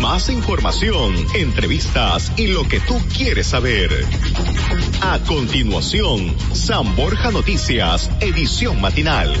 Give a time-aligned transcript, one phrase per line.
[0.00, 3.90] Más información, entrevistas y lo que tú quieres saber.
[5.02, 9.34] A continuación, San Borja Noticias, edición matinal.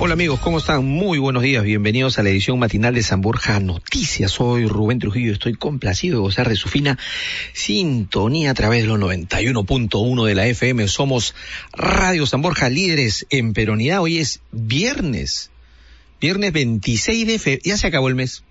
[0.00, 0.84] Hola amigos, ¿cómo están?
[0.84, 4.32] Muy buenos días, bienvenidos a la edición matinal de San Borja Noticias.
[4.32, 6.98] Soy Rubén Trujillo, estoy complacido de gozar de su fina
[7.52, 10.88] sintonía a través de los 91.1 de la FM.
[10.88, 11.36] Somos
[11.72, 14.00] Radio San Borja, líderes en peronidad.
[14.00, 15.50] Hoy es viernes,
[16.20, 18.42] viernes 26 de febrero, ya se acabó el mes.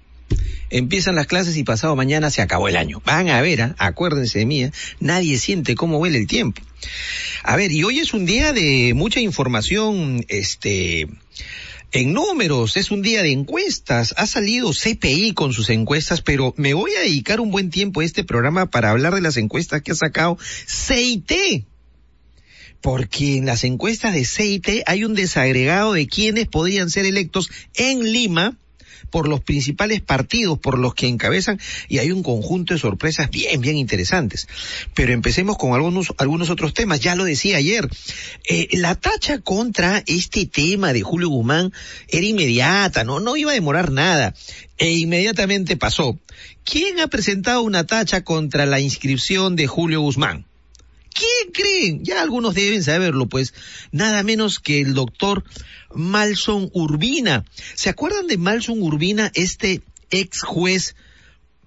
[0.69, 3.01] Empiezan las clases y pasado mañana se acabó el año.
[3.05, 3.73] Van a ver, ¿eh?
[3.77, 4.71] acuérdense de mí, ¿eh?
[4.99, 6.61] nadie siente cómo huele el tiempo.
[7.43, 11.07] A ver, y hoy es un día de mucha información, este,
[11.93, 14.13] en números, es un día de encuestas.
[14.17, 18.05] Ha salido CPI con sus encuestas, pero me voy a dedicar un buen tiempo a
[18.05, 20.37] este programa para hablar de las encuestas que ha sacado
[20.67, 21.65] CIT.
[22.81, 28.11] Porque en las encuestas de CIT hay un desagregado de quienes podrían ser electos en
[28.11, 28.57] Lima
[29.09, 33.61] por los principales partidos por los que encabezan y hay un conjunto de sorpresas bien,
[33.61, 34.47] bien interesantes.
[34.93, 36.99] Pero empecemos con algunos, algunos otros temas.
[36.99, 37.87] Ya lo decía ayer,
[38.47, 41.73] eh, la tacha contra este tema de Julio Guzmán
[42.09, 44.33] era inmediata, no, no iba a demorar nada.
[44.77, 46.19] E inmediatamente pasó.
[46.63, 50.46] ¿Quién ha presentado una tacha contra la inscripción de Julio Guzmán?
[51.13, 52.03] ¿Quién creen?
[52.03, 53.53] Ya algunos deben saberlo, pues
[53.91, 55.43] nada menos que el doctor
[55.93, 57.45] Malson Urbina.
[57.75, 60.95] ¿Se acuerdan de Malson Urbina, este ex juez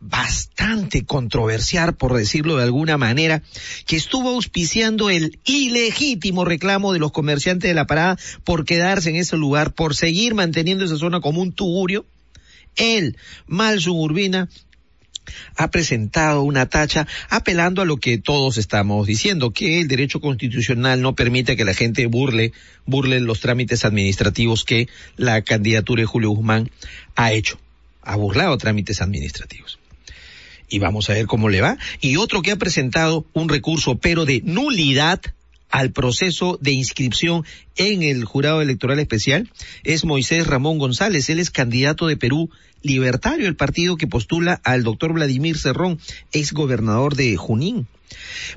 [0.00, 3.42] bastante controversial, por decirlo de alguna manera,
[3.86, 9.16] que estuvo auspiciando el ilegítimo reclamo de los comerciantes de la parada por quedarse en
[9.16, 12.06] ese lugar, por seguir manteniendo esa zona como un tugurio?
[12.76, 14.48] Él, Malson Urbina,
[15.56, 21.02] ha presentado una tacha apelando a lo que todos estamos diciendo, que el derecho constitucional
[21.02, 22.52] no permite que la gente burle,
[22.86, 26.70] burle los trámites administrativos que la candidatura de Julio Guzmán
[27.16, 27.58] ha hecho.
[28.02, 29.78] Ha burlado trámites administrativos.
[30.68, 31.76] Y vamos a ver cómo le va.
[32.00, 35.20] Y otro que ha presentado un recurso, pero de nulidad,
[35.70, 37.44] al proceso de inscripción
[37.76, 39.50] en el jurado electoral especial
[39.84, 41.30] es Moisés Ramón González.
[41.30, 42.50] Él es candidato de Perú
[42.82, 45.98] Libertario, el partido que postula al doctor Vladimir Cerrón,
[46.32, 47.86] ex gobernador de Junín.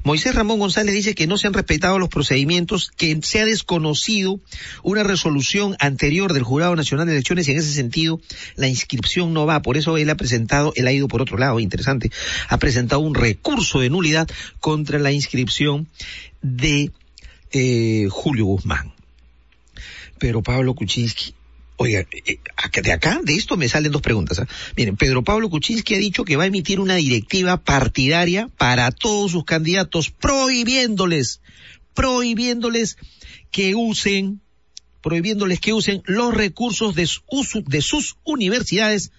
[0.03, 4.39] Moisés Ramón González dice que no se han respetado los procedimientos, que se ha desconocido
[4.81, 8.19] una resolución anterior del Jurado Nacional de Elecciones y en ese sentido
[8.55, 9.61] la inscripción no va.
[9.61, 12.11] Por eso él ha presentado, él ha ido por otro lado, interesante,
[12.49, 14.27] ha presentado un recurso de nulidad
[14.59, 15.87] contra la inscripción
[16.41, 16.91] de
[17.51, 18.93] eh, Julio Guzmán.
[20.17, 21.35] Pero Pablo Kuczynski,
[21.77, 22.39] oiga, eh,
[22.81, 24.39] de acá, de esto me salen dos preguntas.
[24.39, 24.47] ¿ah?
[24.77, 29.31] Miren, Pedro Pablo Kuczynski ha dicho que va a emitir una directiva partidaria para todos
[29.31, 31.41] sus candidatos, prohibiéndoles,
[31.93, 32.97] prohibiéndoles
[33.51, 34.41] que usen,
[35.01, 39.11] prohibiéndoles que usen los recursos de sus universidades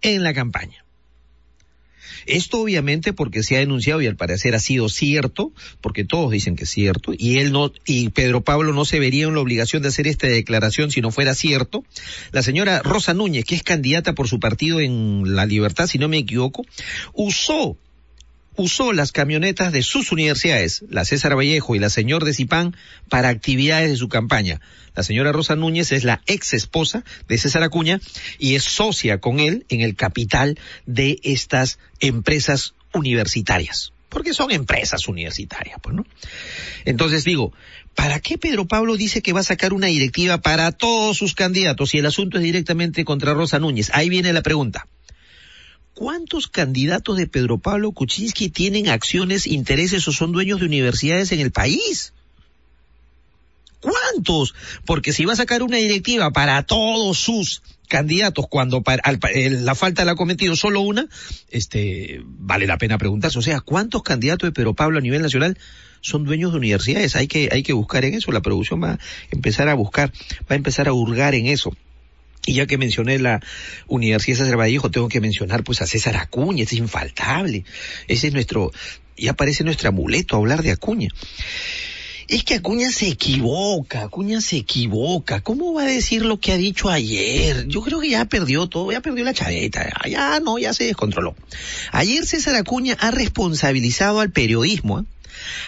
[0.00, 0.85] en la campaña.
[2.26, 6.56] Esto obviamente porque se ha denunciado y al parecer ha sido cierto, porque todos dicen
[6.56, 9.82] que es cierto, y él no, y Pedro Pablo no se vería en la obligación
[9.82, 11.84] de hacer esta declaración si no fuera cierto.
[12.32, 16.08] La señora Rosa Núñez, que es candidata por su partido en La Libertad, si no
[16.08, 16.64] me equivoco,
[17.12, 17.76] usó
[18.56, 22.76] usó las camionetas de sus universidades, la César Vallejo y la señor de Zipán,
[23.08, 24.60] para actividades de su campaña.
[24.94, 28.00] La señora Rosa Núñez es la ex esposa de César Acuña
[28.38, 33.92] y es socia con él en el capital de estas empresas universitarias.
[34.08, 36.06] Porque son empresas universitarias, pues, ¿no?
[36.84, 37.52] Entonces digo,
[37.94, 41.90] ¿para qué Pedro Pablo dice que va a sacar una directiva para todos sus candidatos
[41.90, 43.90] si el asunto es directamente contra Rosa Núñez?
[43.92, 44.86] Ahí viene la pregunta.
[45.96, 51.40] ¿Cuántos candidatos de Pedro Pablo Kuczynski tienen acciones, intereses o son dueños de universidades en
[51.40, 52.12] el país?
[53.80, 54.54] ¿Cuántos?
[54.84, 59.02] Porque si va a sacar una directiva para todos sus candidatos cuando para,
[59.32, 61.08] la falta la ha cometido solo una,
[61.48, 63.38] este, vale la pena preguntarse.
[63.38, 65.56] O sea, ¿cuántos candidatos de Pedro Pablo a nivel nacional
[66.02, 67.16] son dueños de universidades?
[67.16, 68.32] Hay que, hay que buscar en eso.
[68.32, 68.98] La producción va a
[69.30, 70.12] empezar a buscar,
[70.42, 71.74] va a empezar a hurgar en eso.
[72.46, 73.40] Y ya que mencioné la
[73.88, 77.64] Universidad César Vallejo, tengo que mencionar pues a César Acuña, es infaltable.
[78.06, 78.72] Ese es nuestro,
[79.16, 81.08] ya parece nuestro amuleto hablar de Acuña.
[82.28, 85.40] Es que Acuña se equivoca, Acuña se equivoca.
[85.40, 87.66] ¿Cómo va a decir lo que ha dicho ayer?
[87.68, 91.36] Yo creo que ya perdió todo, ya perdió la chaveta, ya no, ya se descontroló.
[91.92, 95.04] Ayer César Acuña ha responsabilizado al periodismo, ¿eh?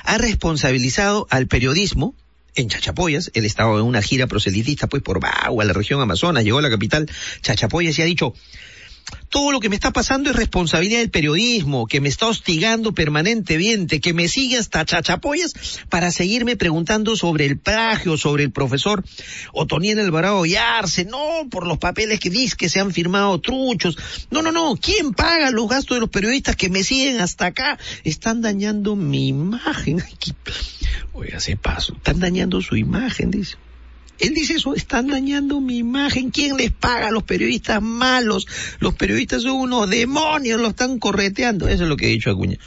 [0.04, 2.14] ha responsabilizado al periodismo
[2.62, 6.58] en Chachapoyas, él estaba en una gira proselitista pues por Bagua, la región Amazonas, llegó
[6.58, 7.08] a la capital
[7.42, 8.34] Chachapoyas y ha dicho,
[9.28, 14.00] todo lo que me está pasando es responsabilidad del periodismo, que me está hostigando permanentemente,
[14.00, 15.54] que me sigue hasta chachapoyas
[15.88, 19.04] para seguirme preguntando sobre el plagio, sobre el profesor
[19.52, 23.98] Otoniel Alvarado Yarse, no por los papeles que dice que se han firmado truchos.
[24.30, 27.78] No, no, no, ¿quién paga los gastos de los periodistas que me siguen hasta acá?
[28.04, 30.02] Están dañando mi imagen.
[31.12, 33.56] Oiga, se paso, están dañando su imagen, dice.
[34.18, 36.30] Él dice eso, están dañando mi imagen.
[36.30, 38.46] ¿Quién les paga los periodistas malos?
[38.80, 41.68] Los periodistas son unos demonios, lo están correteando.
[41.68, 42.58] Eso es lo que ha dicho Acuña.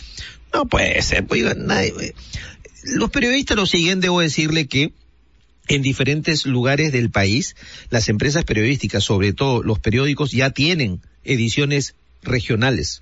[0.53, 2.13] No puede ser, pues, nadie, eh,
[2.83, 4.93] los periodistas lo siguen, debo decirle que
[5.67, 7.55] en diferentes lugares del país,
[7.89, 13.01] las empresas periodísticas, sobre todo los periódicos, ya tienen ediciones regionales.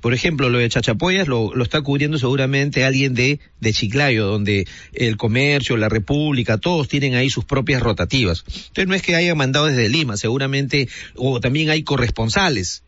[0.00, 5.16] Por ejemplo, lo de Chachapoyas lo, está cubriendo seguramente alguien de, de Chiclayo, donde el
[5.16, 8.44] comercio, la República, todos tienen ahí sus propias rotativas.
[8.46, 12.82] Entonces no es que haya mandado desde Lima, seguramente, o también hay corresponsales.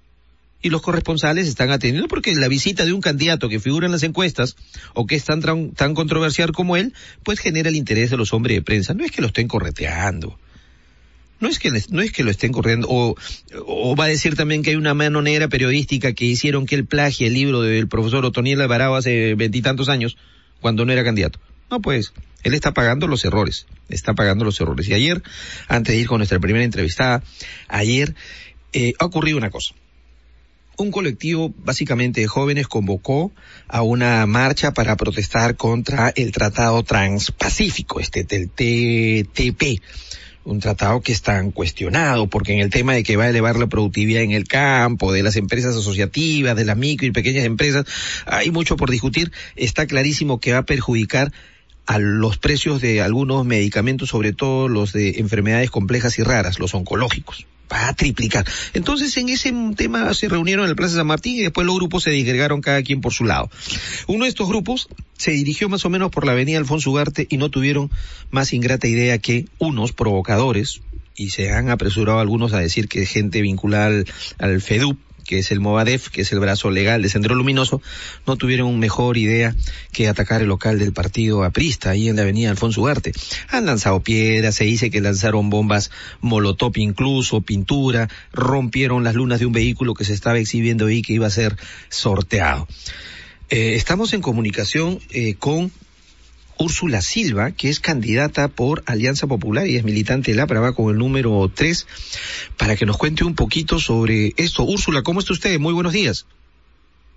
[0.64, 4.04] Y los corresponsales están atendiendo porque la visita de un candidato que figura en las
[4.04, 4.56] encuestas
[4.94, 8.56] o que es tan, tan controversial como él, pues genera el interés de los hombres
[8.56, 8.94] de prensa.
[8.94, 10.38] No es que lo estén correteando
[11.42, 13.16] no es que no es que lo estén corriendo o,
[13.66, 16.86] o va a decir también que hay una mano negra periodística que hicieron que él
[16.86, 20.16] plagie el libro del profesor Otoniel Alvarado hace veintitantos años
[20.60, 21.40] cuando no era candidato.
[21.68, 22.12] No, pues,
[22.44, 24.88] él está pagando los errores, está pagando los errores.
[24.88, 25.20] Y ayer,
[25.66, 27.24] antes de ir con nuestra primera entrevistada,
[27.66, 28.14] ayer
[28.72, 29.74] eh, ha ocurrido una cosa.
[30.76, 33.32] Un colectivo básicamente de jóvenes convocó
[33.66, 39.82] a una marcha para protestar contra el Tratado Transpacífico, este del TTP
[40.44, 43.56] un tratado que es tan cuestionado, porque en el tema de que va a elevar
[43.56, 47.86] la productividad en el campo, de las empresas asociativas, de las micro y pequeñas empresas,
[48.26, 49.32] hay mucho por discutir.
[49.56, 51.32] Está clarísimo que va a perjudicar
[51.86, 56.74] a los precios de algunos medicamentos, sobre todo los de enfermedades complejas y raras, los
[56.74, 58.44] oncológicos va a triplicar.
[58.74, 62.02] Entonces en ese tema se reunieron en el Plaza San Martín y después los grupos
[62.02, 63.50] se disgregaron cada quien por su lado.
[64.06, 67.36] Uno de estos grupos se dirigió más o menos por la avenida Alfonso Ugarte y
[67.36, 67.90] no tuvieron
[68.30, 70.80] más ingrata idea que unos provocadores,
[71.14, 74.06] y se han apresurado algunos a decir que gente vinculada al,
[74.38, 74.98] al FEDUP,
[75.32, 77.80] que es el Movadef, que es el brazo legal de Centro Luminoso,
[78.26, 79.56] no tuvieron mejor idea
[79.90, 83.12] que atacar el local del partido aprista, ahí en la avenida Alfonso Ugarte.
[83.48, 85.90] Han lanzado piedras, se dice que lanzaron bombas
[86.20, 91.14] molotov incluso, pintura, rompieron las lunas de un vehículo que se estaba exhibiendo ahí que
[91.14, 91.56] iba a ser
[91.88, 92.68] sorteado.
[93.48, 95.72] Eh, estamos en comunicación eh, con
[96.62, 100.90] Úrsula Silva, que es candidata por Alianza Popular y es militante de la Prava con
[100.90, 104.62] el número 3, para que nos cuente un poquito sobre esto.
[104.62, 105.58] Úrsula, ¿cómo está usted?
[105.58, 106.24] Muy buenos días.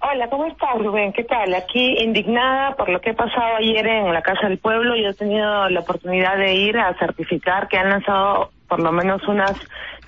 [0.01, 1.13] Hola, ¿cómo estás, Rubén?
[1.13, 1.53] ¿Qué tal?
[1.53, 4.95] Aquí indignada por lo que ha pasado ayer en la Casa del Pueblo.
[4.95, 9.21] Yo he tenido la oportunidad de ir a certificar que han lanzado por lo menos
[9.27, 9.53] unas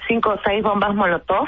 [0.08, 1.48] cinco o seis bombas Molotov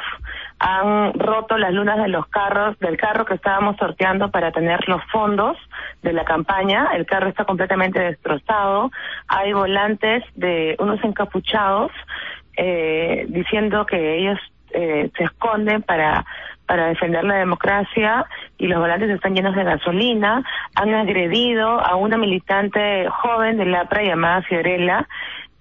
[0.59, 5.01] han roto las lunas de los carros, del carro que estábamos sorteando para tener los
[5.05, 5.57] fondos
[6.03, 6.89] de la campaña.
[6.93, 8.91] El carro está completamente destrozado.
[9.27, 11.91] Hay volantes de unos encapuchados
[12.57, 14.39] eh, diciendo que ellos
[14.71, 16.25] eh, se esconden para
[16.69, 18.27] para defender la democracia
[18.59, 20.43] y los volantes están llenos de gasolina.
[20.75, 25.07] Han agredido a una militante joven de la APRA llamada Fiorella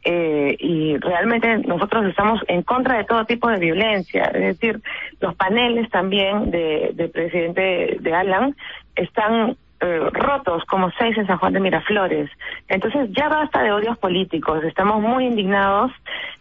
[0.05, 4.25] eh, y realmente nosotros estamos en contra de todo tipo de violencia.
[4.35, 4.81] Es decir,
[5.21, 8.57] los paneles también de, del presidente de Alan
[8.95, 12.29] están eh, rotos como seis en San Juan de Miraflores.
[12.69, 15.93] Entonces ya basta de odios políticos, estamos muy indignados,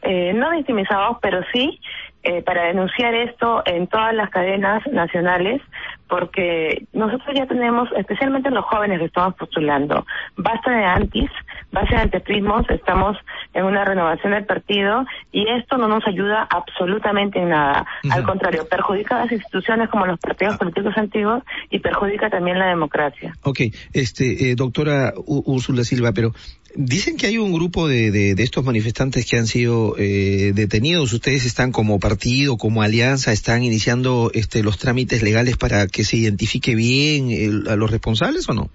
[0.02, 1.80] eh, no victimizados, pero sí
[2.27, 5.62] eh, para denunciar esto en todas las cadenas nacionales,
[6.10, 10.05] porque nosotros ya tenemos, especialmente los jóvenes que estamos postulando,
[10.36, 11.29] basta de antis,
[11.72, 13.15] basta de anteprismos, estamos
[13.53, 17.86] en una renovación del partido y esto no nos ayuda absolutamente en nada.
[18.12, 20.57] Al contrario, perjudica a las instituciones como los partidos ah.
[20.57, 23.34] políticos antiguos y perjudica también la democracia.
[23.43, 23.62] Ok,
[23.93, 26.34] este, eh, doctora Úrsula Silva, pero
[26.76, 31.12] Dicen que hay un grupo de, de, de estos manifestantes que han sido eh, detenidos.
[31.14, 36.18] Ustedes están como partido, como alianza, están iniciando este, los trámites legales para que se
[36.18, 38.70] identifique bien a los responsables o no?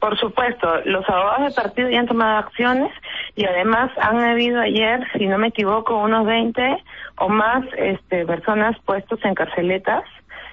[0.00, 2.90] Por supuesto, los abogados del partido ya han tomado acciones
[3.36, 6.76] y además han habido ayer, si no me equivoco, unos 20
[7.16, 10.04] o más este, personas puestos en carceletas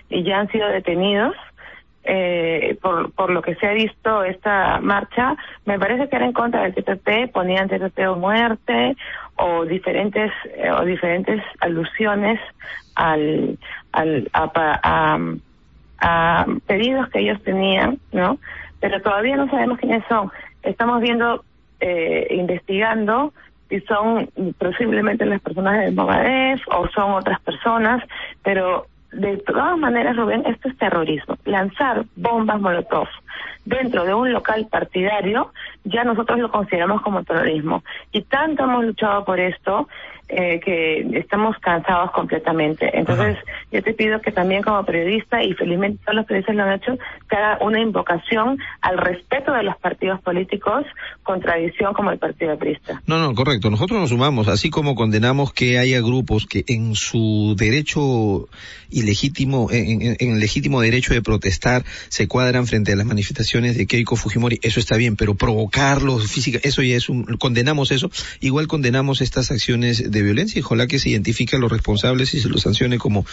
[0.09, 1.35] y ya han sido detenidos
[2.03, 6.33] eh, por, por lo que se ha visto esta marcha, me parece que era en
[6.33, 8.95] contra del TPP, ponían TPP o muerte
[9.35, 12.39] o diferentes eh, o diferentes alusiones
[12.95, 13.57] al,
[13.91, 15.19] al a,
[15.99, 18.39] a, pedidos que ellos tenían, ¿no?
[18.79, 20.31] Pero todavía no sabemos quiénes son.
[20.63, 21.43] Estamos viendo,
[21.79, 23.33] eh, investigando
[23.69, 24.27] si son
[24.57, 28.03] posiblemente las personas del Mogadef o son otras personas,
[28.43, 31.37] pero de todas maneras, Rubén, esto es terrorismo.
[31.45, 33.07] Lanzar bombas Molotov
[33.65, 35.51] dentro de un local partidario,
[35.83, 37.83] ya nosotros lo consideramos como terrorismo.
[38.11, 39.87] Y tanto hemos luchado por esto
[40.33, 42.89] eh, que estamos cansados completamente.
[42.97, 43.37] Entonces,
[43.71, 46.97] yo te pido que también como periodista, y felizmente todos los periodistas lo han hecho,
[47.29, 50.85] que haga una invocación al respeto de los partidos políticos
[51.23, 53.01] con tradición como el Partido Aprista.
[53.07, 53.69] No, no, correcto.
[53.69, 58.47] Nosotros nos sumamos, así como condenamos que haya grupos que en su derecho
[58.89, 63.77] ilegítimo, en, en, en el legítimo derecho de protestar, se cuadran frente a las manifestaciones
[63.77, 68.09] de Keiko Fujimori, eso está bien, pero provocarlos física, eso ya es un, condenamos eso,
[68.39, 72.39] igual condenamos estas acciones de violencia y ojalá que se identifique a los responsables y
[72.39, 73.25] se los sancione como,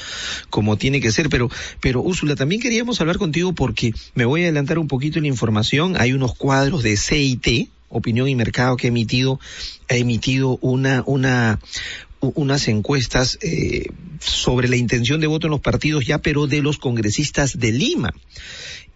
[0.51, 1.29] como tiene que ser.
[1.29, 5.25] Pero, pero Úrsula, también queríamos hablar contigo porque me voy a adelantar un poquito en
[5.25, 5.97] la información.
[5.99, 9.41] Hay unos cuadros de CIT, Opinión y Mercado, que ha emitido,
[9.89, 11.59] ha emitido una, una,
[12.21, 13.87] unas encuestas eh,
[14.21, 18.13] sobre la intención de voto en los partidos ya, pero de los congresistas de Lima.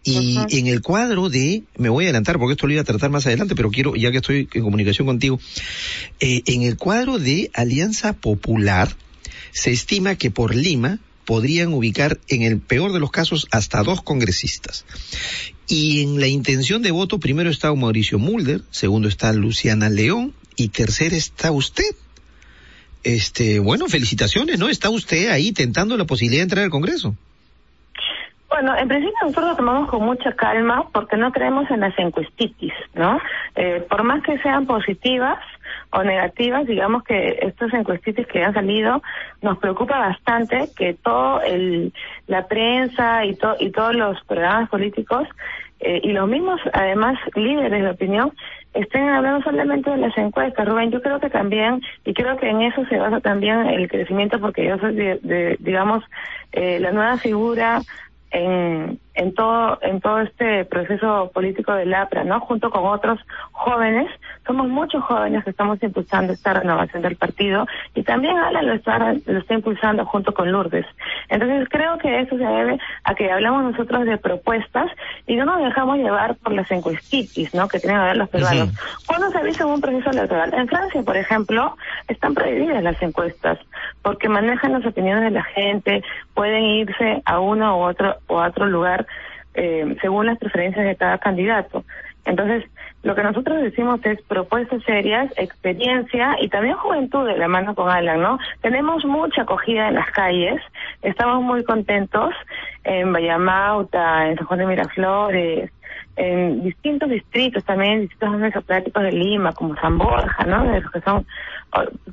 [0.04, 3.10] Y en el cuadro de, me voy a adelantar porque esto lo iba a tratar
[3.10, 5.38] más adelante, pero quiero, ya que estoy en comunicación contigo,
[6.18, 8.96] eh, en el cuadro de Alianza Popular
[9.52, 14.02] se estima que por Lima podrían ubicar en el peor de los casos hasta dos
[14.02, 14.84] congresistas.
[15.68, 20.68] Y en la intención de voto primero está Mauricio Mulder, segundo está Luciana León y
[20.68, 21.94] tercero está usted.
[23.04, 24.68] Este, bueno, felicitaciones, ¿no?
[24.68, 27.16] Está usted ahí tentando la posibilidad de entrar al Congreso.
[28.52, 32.74] Bueno, en principio nosotros lo tomamos con mucha calma porque no creemos en las encuestitis,
[32.92, 33.18] ¿no?
[33.56, 35.38] Eh, por más que sean positivas
[35.90, 39.02] o negativas, digamos que estos encuestitis que han salido
[39.40, 41.94] nos preocupa bastante que todo el
[42.26, 45.26] la prensa y to, y todos los programas políticos
[45.80, 48.32] eh, y los mismos además líderes de opinión
[48.74, 50.90] estén hablando solamente de las encuestas, Rubén.
[50.90, 54.66] Yo creo que también, y creo que en eso se basa también el crecimiento, porque
[54.66, 56.04] yo soy, de, de digamos,
[56.52, 57.80] eh, la nueva figura
[58.32, 62.40] en, en todo en todo este proceso político del APRA, ¿no?
[62.40, 63.20] Junto con otros
[63.52, 64.10] jóvenes,
[64.46, 68.98] somos muchos jóvenes que estamos impulsando esta renovación del partido y también Alan lo está
[68.98, 70.86] lo está impulsando junto con Lourdes.
[71.28, 74.90] Entonces creo que eso se debe a que hablamos nosotros de propuestas
[75.26, 77.68] y no nos dejamos llevar por las encuestitis, ¿no?
[77.68, 78.70] Que tienen que ver los peruanos.
[79.06, 80.52] ¿Cuándo se avisa un proceso electoral?
[80.54, 81.76] En Francia, por ejemplo,
[82.08, 83.58] están prohibidas las encuestas
[84.02, 86.02] porque manejan las opiniones de la gente,
[86.34, 89.06] pueden irse a uno u otro o a otro lugar
[89.54, 91.84] eh, según las preferencias de cada candidato.
[92.24, 92.64] Entonces,
[93.02, 97.90] lo que nosotros decimos es propuestas serias, experiencia y también juventud de la mano con
[97.90, 98.38] Alan, ¿no?
[98.60, 100.60] Tenemos mucha acogida en las calles,
[101.02, 102.32] estamos muy contentos
[102.84, 105.70] en Vallamauta, en San Juan de Miraflores,
[106.16, 110.64] en distintos distritos también, distintos mesopláticos de Lima, como San Borja, ¿no?
[110.64, 111.26] De los que son,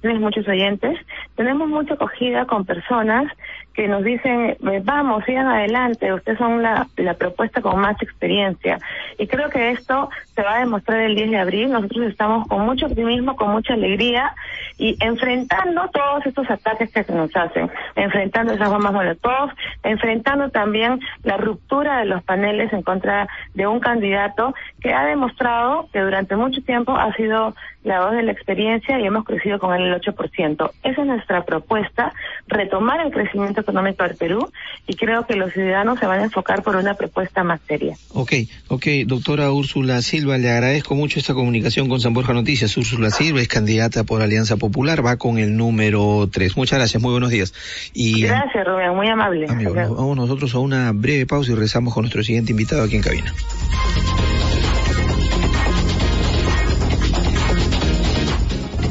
[0.01, 0.97] tienes muchos oyentes.
[1.35, 3.31] Tenemos mucha acogida con personas
[3.79, 8.77] que nos dicen, vamos, sigan adelante, ustedes son la, la propuesta con más experiencia.
[9.17, 11.71] Y creo que esto se va a demostrar el 10 de abril.
[11.71, 14.33] Nosotros estamos con mucho optimismo, con mucha alegría
[14.77, 19.51] y enfrentando todos estos ataques que se nos hacen, enfrentando esas bombas molotov,
[19.83, 25.87] enfrentando también la ruptura de los paneles en contra de un candidato que ha demostrado
[25.93, 29.73] que durante mucho tiempo ha sido la voz de la experiencia y hemos crecido con
[29.73, 30.71] el 8%.
[30.83, 32.13] Esa es nuestra propuesta,
[32.47, 34.49] retomar el crecimiento económico del Perú
[34.85, 37.95] y creo que los ciudadanos se van a enfocar por una propuesta más seria.
[38.13, 38.33] Ok,
[38.67, 42.75] ok, doctora Úrsula Silva, le agradezco mucho esta comunicación con San Borja Noticias.
[42.75, 46.57] Úrsula Silva es candidata por Alianza Popular, va con el número 3.
[46.57, 47.53] Muchas gracias, muy buenos días.
[47.93, 49.45] Y, gracias, Rubén, muy amable.
[49.47, 53.33] Vamos nosotros a una breve pausa y rezamos con nuestro siguiente invitado aquí en cabina.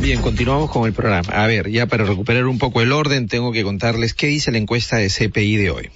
[0.09, 1.35] Bien, continuamos con el programa.
[1.35, 4.57] A ver, ya para recuperar un poco el orden, tengo que contarles qué dice la
[4.57, 5.91] encuesta de CPI de hoy.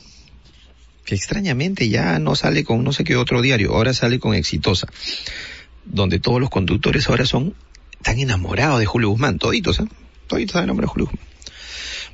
[1.07, 4.87] Que extrañamente ya no sale con no sé qué otro diario, ahora sale con Exitosa,
[5.87, 7.54] donde todos los conductores ahora son
[8.02, 9.85] tan enamorados de Julio Guzmán, toditos, ¿eh?
[10.26, 11.31] Toditos están enamorados de Julio Guzmán.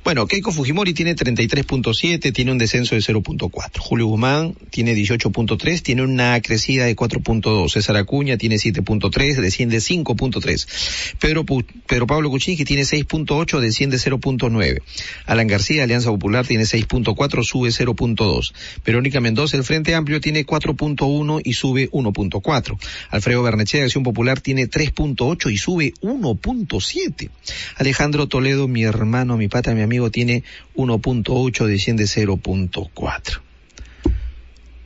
[0.03, 3.79] Bueno, Keiko Fujimori tiene 33.7, tiene un descenso de 0.4.
[3.79, 7.69] Julio Guzmán tiene 18.3, tiene una crecida de 4.2.
[7.69, 11.17] César Acuña tiene 7.3, desciende 5.3.
[11.19, 11.45] Pedro,
[11.85, 14.81] Pedro Pablo Kuczynski tiene 6.8, desciende 0.9.
[15.25, 18.53] Alan García, Alianza Popular, tiene 6.4, sube 0.2.
[18.85, 22.77] Verónica Mendoza, el Frente Amplio, tiene 4.1 y sube 1.4.
[23.09, 27.29] Alfredo Bernechea, Acción Popular, tiene 3.8 y sube 1.7.
[27.75, 30.43] Alejandro Toledo, mi hermano, mi pata, mi amigo, tiene
[30.75, 33.41] 1.8, desciende 0.4.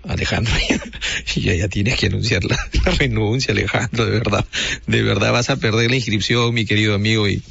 [0.06, 0.54] Alejandro,
[1.36, 4.46] ya, ya tienes que anunciar la, la, renuncia, Alejandro, de verdad.
[4.86, 7.42] De verdad vas a perder la inscripción, mi querido amigo, y,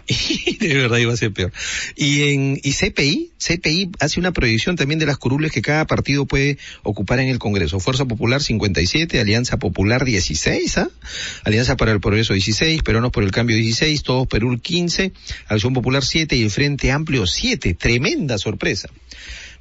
[0.06, 1.52] y de verdad iba a ser peor.
[1.96, 6.26] Y en y CPI, CPI hace una proyección también de las curules que cada partido
[6.26, 7.80] puede ocupar en el Congreso.
[7.80, 10.90] Fuerza Popular 57, Alianza Popular 16, ¿ah?
[11.44, 15.12] Alianza para el Progreso 16, Peronos por el Cambio 16, Todos Perú 15,
[15.48, 17.74] Acción Popular 7 y el Frente Amplio 7.
[17.74, 18.88] Tremenda sorpresa.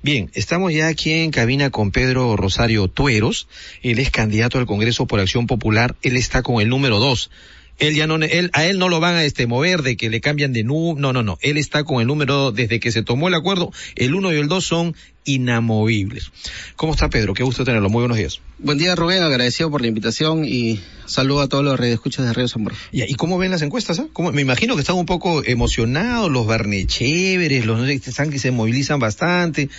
[0.03, 3.48] Bien, estamos ya aquí en cabina con Pedro Rosario Tueros.
[3.82, 5.96] Él es candidato al Congreso por Acción Popular.
[6.03, 7.32] Él está con el número dos.
[7.79, 10.22] Él ya no, él, a él no lo van a este mover de que le
[10.22, 11.38] cambian de nu, no, no, no.
[11.41, 13.72] Él está con el número desde que se tomó el acuerdo.
[13.96, 16.31] El uno y el dos son inamovibles.
[16.75, 17.34] ¿Cómo está Pedro?
[17.34, 17.89] Qué gusto tenerlo.
[17.89, 18.39] Muy buenos días.
[18.60, 22.48] Buen día Rubén, agradecido por la invitación y saludo a todos los redescuchas de Radio
[22.48, 22.75] Zamora.
[22.91, 24.00] ¿Y cómo ven las encuestas?
[24.00, 24.07] Eh?
[24.13, 24.31] ¿Cómo?
[24.31, 29.69] Me imagino que están un poco emocionados, los Barnechéveres, los están que se movilizan bastante.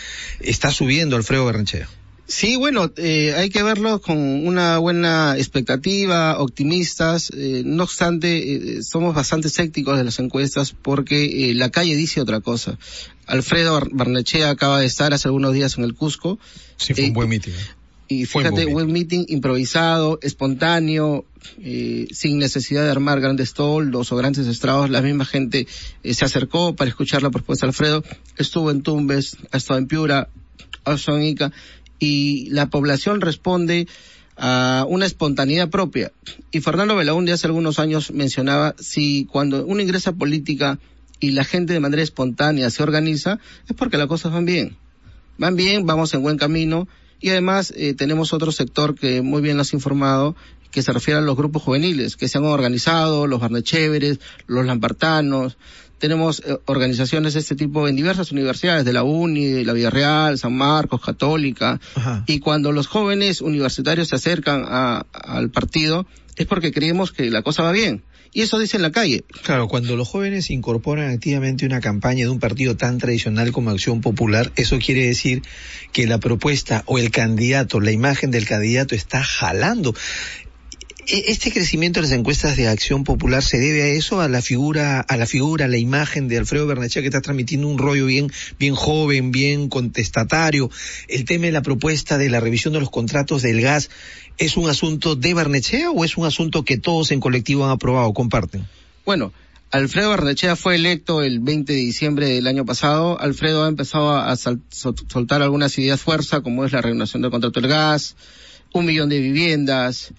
[0.40, 1.88] Está subiendo Alfredo Barnechea.
[2.28, 7.32] Sí, bueno, eh, hay que verlo con una buena expectativa, optimistas.
[7.34, 12.40] Eh, no obstante, eh, somos bastante escépticos de las encuestas porque la calle dice otra
[12.40, 12.78] cosa.
[13.26, 16.38] Alfredo Barnechea acaba de estar hace algunos días en el Cusco.
[16.76, 17.52] Sí, fue un buen meeting.
[18.08, 21.24] Y fíjate, un buen meeting improvisado, espontáneo,
[22.10, 24.90] sin necesidad de armar grandes toldos o grandes estrados.
[24.90, 25.66] La misma gente
[26.04, 28.04] se acercó para escuchar la propuesta de Alfredo.
[28.36, 30.28] Estuvo en Tumbes, ha estado en Piura,
[30.84, 31.52] ha estado en Ica
[31.98, 33.86] y la población responde
[34.36, 36.12] a una espontaneidad propia.
[36.50, 40.78] Y Fernando Belaúnde hace algunos años mencionaba si cuando uno ingresa política
[41.20, 44.76] y la gente de manera espontánea se organiza, es porque las cosas van bien.
[45.38, 46.88] Van bien, vamos en buen camino
[47.20, 50.36] y además eh, tenemos otro sector que muy bien lo has informado,
[50.70, 55.56] que se refiere a los grupos juveniles, que se han organizado, los barnechéveres, los lampartanos,
[55.98, 60.56] tenemos eh, organizaciones de este tipo en diversas universidades, de la UNI, la Villarreal, San
[60.56, 62.24] Marcos, Católica, Ajá.
[62.26, 66.06] y cuando los jóvenes universitarios se acercan a, al partido
[66.36, 68.02] es porque creemos que la cosa va bien.
[68.32, 69.24] Y eso dice en la calle.
[69.42, 74.00] Claro, cuando los jóvenes incorporan activamente una campaña de un partido tan tradicional como Acción
[74.00, 75.42] Popular, eso quiere decir
[75.92, 79.94] que la propuesta o el candidato, la imagen del candidato está jalando.
[81.10, 85.00] ¿Este crecimiento de las encuestas de Acción Popular se debe a eso, a la figura,
[85.00, 88.30] a la figura, a la imagen de Alfredo Bernachea que está transmitiendo un rollo bien,
[88.58, 90.70] bien joven, bien contestatario?
[91.08, 93.88] El tema de la propuesta de la revisión de los contratos del gas,
[94.36, 98.12] ¿es un asunto de Barnechea o es un asunto que todos en colectivo han aprobado,
[98.12, 98.68] comparten?
[99.06, 99.32] Bueno,
[99.70, 103.18] Alfredo Barnechea fue electo el 20 de diciembre del año pasado.
[103.18, 107.62] Alfredo ha empezado a, sol, soltar algunas ideas fuerza, como es la renovación del contrato
[107.62, 108.14] del gas,
[108.72, 110.12] un millón de viviendas,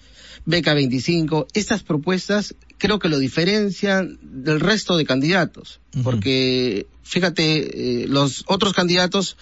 [0.46, 6.02] Beca 25, estas propuestas creo que lo diferencian del resto de candidatos, uh -huh.
[6.02, 9.36] porque fíjate, eh, los otros candidatos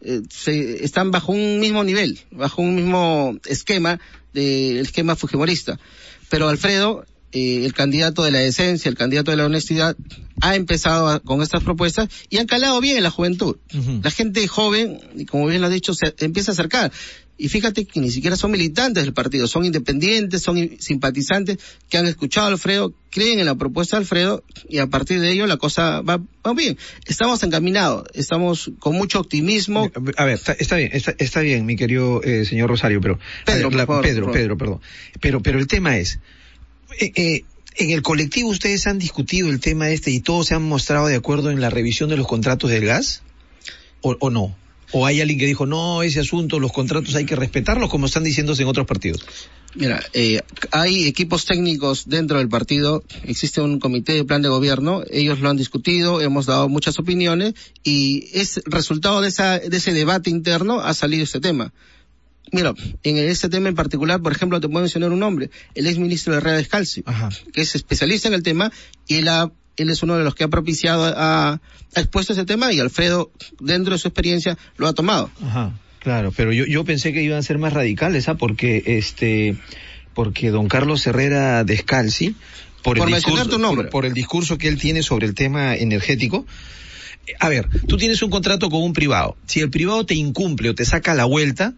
[0.00, 3.98] eh, se, están bajo un mismo nivel, bajo un mismo esquema
[4.32, 5.78] del esquema fujimorista.
[6.28, 9.96] Pero Alfredo, eh, el candidato de la decencia, el candidato de la honestidad,
[10.40, 13.56] ha empezado a, con estas propuestas y han calado bien en la juventud.
[13.72, 14.04] Uh -huh.
[14.04, 15.00] La gente joven,
[15.30, 16.92] como bien lo has dicho, se empieza a acercar.
[17.36, 22.06] Y fíjate que ni siquiera son militantes del partido, son independientes, son simpatizantes que han
[22.06, 25.56] escuchado a Alfredo, creen en la propuesta de Alfredo y a partir de ello la
[25.56, 26.78] cosa va, va bien.
[27.06, 29.90] Estamos encaminados, estamos con mucho optimismo.
[30.16, 33.68] A ver, está, está bien, está, está, bien, mi querido eh, señor Rosario, pero Pedro,
[33.68, 34.80] ver, la, favor, Pedro, Pedro, perdón.
[35.20, 36.20] Pero, pero el tema es,
[37.00, 37.44] eh, eh,
[37.76, 41.16] en el colectivo ustedes han discutido el tema este y todos se han mostrado de
[41.16, 43.22] acuerdo en la revisión de los contratos del gas,
[44.02, 44.54] o, o no?
[44.96, 48.22] ¿O hay alguien que dijo, no, ese asunto, los contratos hay que respetarlos, como están
[48.22, 49.26] diciéndose en otros partidos?
[49.74, 55.02] Mira, eh, hay equipos técnicos dentro del partido, existe un comité de plan de gobierno,
[55.10, 59.92] ellos lo han discutido, hemos dado muchas opiniones y es resultado de, esa, de ese
[59.92, 61.72] debate interno ha salido este tema.
[62.52, 65.98] Mira, en ese tema en particular, por ejemplo, te puedo mencionar un nombre, el ex
[65.98, 67.30] ministro Herrera Descalzi, Ajá.
[67.52, 68.70] que es especialista en el tema
[69.08, 71.60] y él ha él es uno de los que ha propiciado, ha, ha,
[72.00, 75.30] expuesto ese tema y Alfredo, dentro de su experiencia, lo ha tomado.
[75.42, 78.36] Ajá, claro, pero yo, yo pensé que iban a ser más radicales, ¿ah?
[78.36, 79.56] Porque este,
[80.14, 82.36] porque don Carlos Herrera Descalzi,
[82.82, 86.46] por, por el discurso, por, por, el discurso que él tiene sobre el tema energético,
[87.40, 89.36] a ver, tú tienes un contrato con un privado.
[89.46, 91.74] Si el privado te incumple o te saca la vuelta,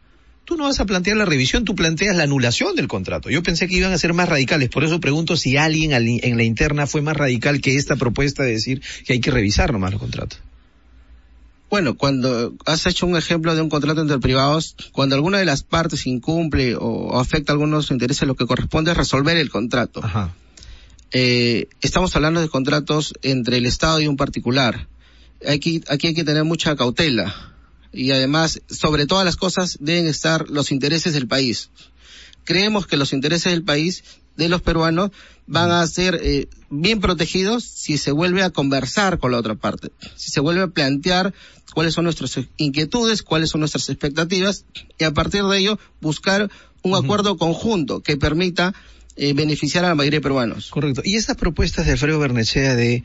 [0.46, 3.28] tú no vas a plantear la revisión, tú planteas la anulación del contrato.
[3.28, 6.42] Yo pensé que iban a ser más radicales, por eso pregunto si alguien en la
[6.44, 10.00] interna fue más radical que esta propuesta de decir que hay que revisar nomás los
[10.00, 10.40] contratos.
[11.68, 15.64] Bueno, cuando has hecho un ejemplo de un contrato entre privados, cuando alguna de las
[15.64, 20.00] partes incumple o, afecta a algunos intereses, lo que corresponde es resolver el contrato.
[20.02, 20.32] Ajá.
[21.10, 24.86] Eh, estamos hablando de contratos entre el Estado y un particular.
[25.46, 27.55] Aquí, aquí hay que tener mucha cautela.
[27.92, 31.70] Y además, sobre todas las cosas, deben estar los intereses del país.
[32.44, 34.04] Creemos que los intereses del país,
[34.36, 35.10] de los peruanos,
[35.46, 39.90] van a ser eh, bien protegidos si se vuelve a conversar con la otra parte,
[40.16, 41.34] si se vuelve a plantear
[41.74, 44.64] cuáles son nuestras inquietudes, cuáles son nuestras expectativas
[44.98, 46.50] y a partir de ello buscar
[46.82, 48.74] un acuerdo conjunto que permita
[49.16, 50.70] eh, beneficiar a la mayoría de peruanos.
[50.70, 51.02] Correcto.
[51.04, 53.02] Y esas propuestas de Alfredo Bernechea de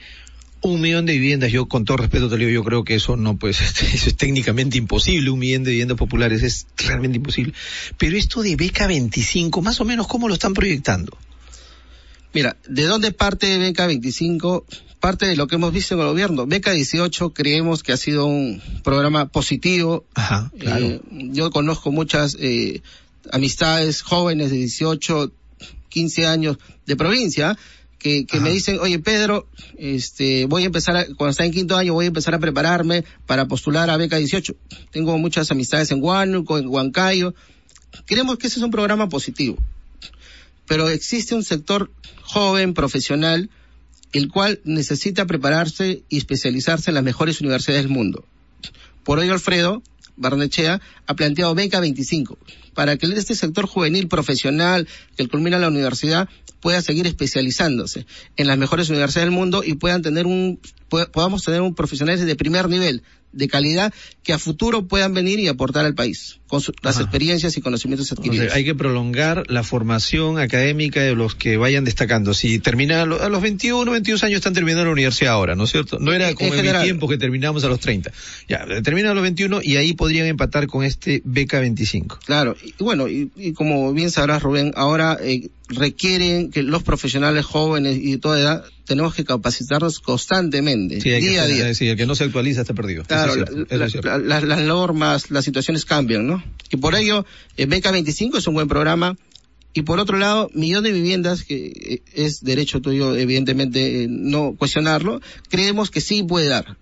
[0.61, 3.37] un millón de viviendas, yo con todo respeto te digo, yo creo que eso no,
[3.37, 3.59] pues,
[3.93, 7.53] eso es técnicamente imposible, un millón de viviendas populares es realmente imposible.
[7.97, 11.17] Pero esto de beca 25, más o menos, ¿cómo lo están proyectando?
[12.33, 14.65] Mira, ¿de dónde parte Beca 25?
[14.99, 16.45] Parte de lo que hemos visto en el gobierno.
[16.45, 20.05] Beca 18 creemos que ha sido un programa positivo.
[20.13, 20.85] Ajá, claro.
[20.85, 22.81] Eh, yo conozco muchas eh,
[23.31, 25.31] amistades jóvenes de 18,
[25.89, 27.57] 15 años de provincia
[28.01, 31.77] que, que me dicen, oye Pedro, este, voy a empezar, a, cuando está en quinto
[31.77, 34.55] año, voy a empezar a prepararme para postular a Beca 18.
[34.91, 37.33] Tengo muchas amistades en Huánuco, en Huancayo.
[38.05, 39.57] Creemos que ese es un programa positivo
[40.71, 43.49] pero existe un sector joven, profesional,
[44.13, 48.23] el cual necesita prepararse y especializarse en las mejores universidades del mundo.
[49.03, 49.83] Por ello, Alfredo
[50.15, 52.37] Barnechea ha planteado Beca 25,
[52.73, 56.29] para que este sector juvenil profesional que culmina la universidad
[56.59, 58.05] pueda seguir especializándose
[58.37, 60.59] en las mejores universidades del mundo y puedan tener un,
[61.11, 65.47] podamos tener un profesionales de primer nivel, de calidad que a futuro puedan venir y
[65.47, 68.53] aportar al país con las experiencias y conocimientos adquiridos.
[68.53, 72.33] hay que prolongar la formación académica de los que vayan destacando.
[72.33, 75.97] Si termina a los 21, 22 años están terminando la universidad ahora, ¿no es cierto?
[75.99, 78.11] No era como en, mi tiempo que terminamos a los 30.
[78.49, 82.19] Ya, terminan a los 21 y ahí podrían empatar con este beca 25.
[82.25, 87.97] Claro, y bueno, y, como bien sabrás Rubén, ahora eh, requieren que los profesionales jóvenes
[87.97, 91.73] y de toda edad tenemos que capacitarnos constantemente, día a día.
[91.73, 93.05] Sí, el que no se actualiza está perdido.
[93.05, 96.43] Claro, las normas, las situaciones cambian, ¿no?
[96.69, 97.25] Y por ello,
[97.55, 99.15] eh, Beca 25 es un buen programa.
[99.73, 104.55] Y por otro lado, millón de viviendas, que eh, es derecho tuyo, evidentemente, eh, no
[104.57, 106.75] cuestionarlo, creemos que sí puede dar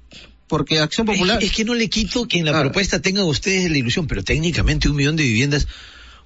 [0.48, 1.44] porque Acción Popular...
[1.44, 4.90] Es, que no le quito que en la propuesta tengan ustedes la ilusión, pero técnicamente
[4.90, 5.68] un millón de viviendas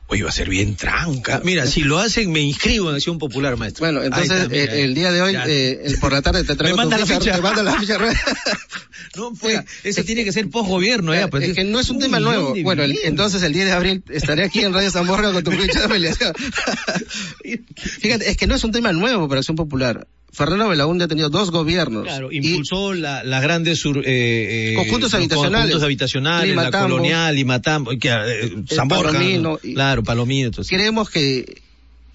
[0.07, 1.41] Oye, va a ser bien tranca.
[1.43, 3.85] Mira, si lo hacen, me inscribo en Acción Popular, maestro.
[3.85, 6.97] Bueno, entonces, eh, el día de hoy, eh, por la tarde te traigo me manda
[6.97, 7.35] la ficha.
[7.35, 7.97] Me manda la ficha.
[9.15, 11.29] no, pues, eso tiene que ser post-gobierno, ya.
[11.29, 12.53] Pues, es que no es un, tema nuevo.
[12.63, 15.85] Bueno, entonces el 10 de abril estaré aquí en Radio Zamorra con tu ficha de
[15.85, 16.33] afiliación.
[17.75, 20.05] Fíjate, es que no es un tema nuevo para Acción Popular.
[20.33, 22.03] Fernando Belaúnde ha tenido dos gobiernos.
[22.03, 25.65] Claro, impulsó las la grandes sur, eh, eh, conjuntos habitacionales.
[25.65, 27.45] Conjuntos habitacionales, la colonial, y
[27.99, 30.47] que, eh, San Palomino, claro, Palomino.
[30.47, 30.75] Entonces.
[30.75, 31.61] Creemos que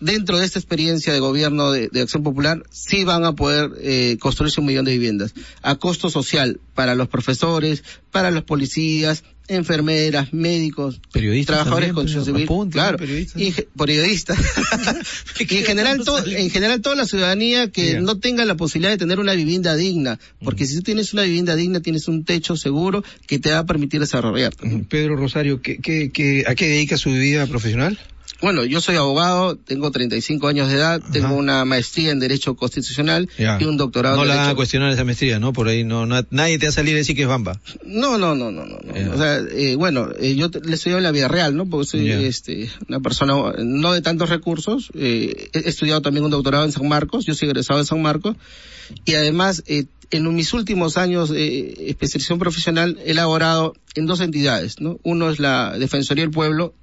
[0.00, 4.60] dentro de esta experiencia de gobierno de, Acción Popular sí van a poder eh, construirse
[4.60, 11.00] un millón de viviendas a costo social para los profesores, para los policías, enfermeras, médicos,
[11.12, 14.38] periodistas trabajadores con pues, civil, claro, periodistas, y, periodistas.
[15.38, 19.18] y en general, en general toda la ciudadanía que no tenga la posibilidad de tener
[19.18, 23.38] una vivienda digna, porque si tú tienes una vivienda digna tienes un techo seguro que
[23.38, 24.84] te va a permitir desarrollarte.
[24.88, 27.98] Pedro Rosario, ¿qué, qué, qué, ¿a qué dedica su vida profesional?
[28.40, 33.28] Bueno, yo soy abogado, tengo 35 años de edad, tengo una maestría en Derecho Constitucional
[33.36, 34.40] y un doctorado no en Derecho...
[34.40, 35.52] No la a cuestionar esa maestría, ¿no?
[35.52, 37.60] Por ahí no, nadie te va a salir a decir que es bamba.
[37.84, 38.76] No, no, no, no, no.
[39.12, 41.66] O sea, eh, bueno, eh, yo le estoy en la vida real, ¿no?
[41.66, 44.90] Porque soy este, una persona no de tantos recursos.
[44.94, 48.36] Eh, he estudiado también un doctorado en San Marcos, yo soy egresado en San Marcos.
[49.04, 54.80] Y además, eh, en mis últimos años de especialización profesional he elaborado en dos entidades,
[54.80, 54.98] ¿no?
[55.02, 56.74] Uno es la Defensoría del Pueblo,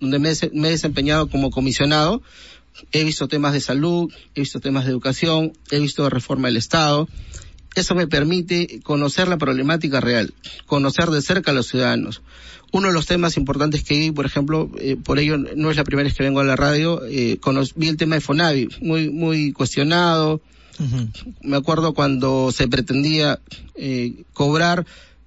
[0.00, 2.22] donde me, he desempeñado como comisionado.
[2.92, 7.08] He visto temas de salud, he visto temas de educación, he visto reforma del Estado.
[7.74, 10.32] Eso me permite conocer la problemática real,
[10.66, 12.22] conocer de cerca a los ciudadanos.
[12.72, 15.84] Uno de los temas importantes que vi, por ejemplo, eh, por ello no es la
[15.84, 17.38] primera vez que vengo a la radio, eh,
[17.76, 20.40] vi el tema de Fonavi, muy, muy cuestionado.
[21.42, 23.40] Me acuerdo cuando se pretendía
[23.76, 24.84] eh, cobrar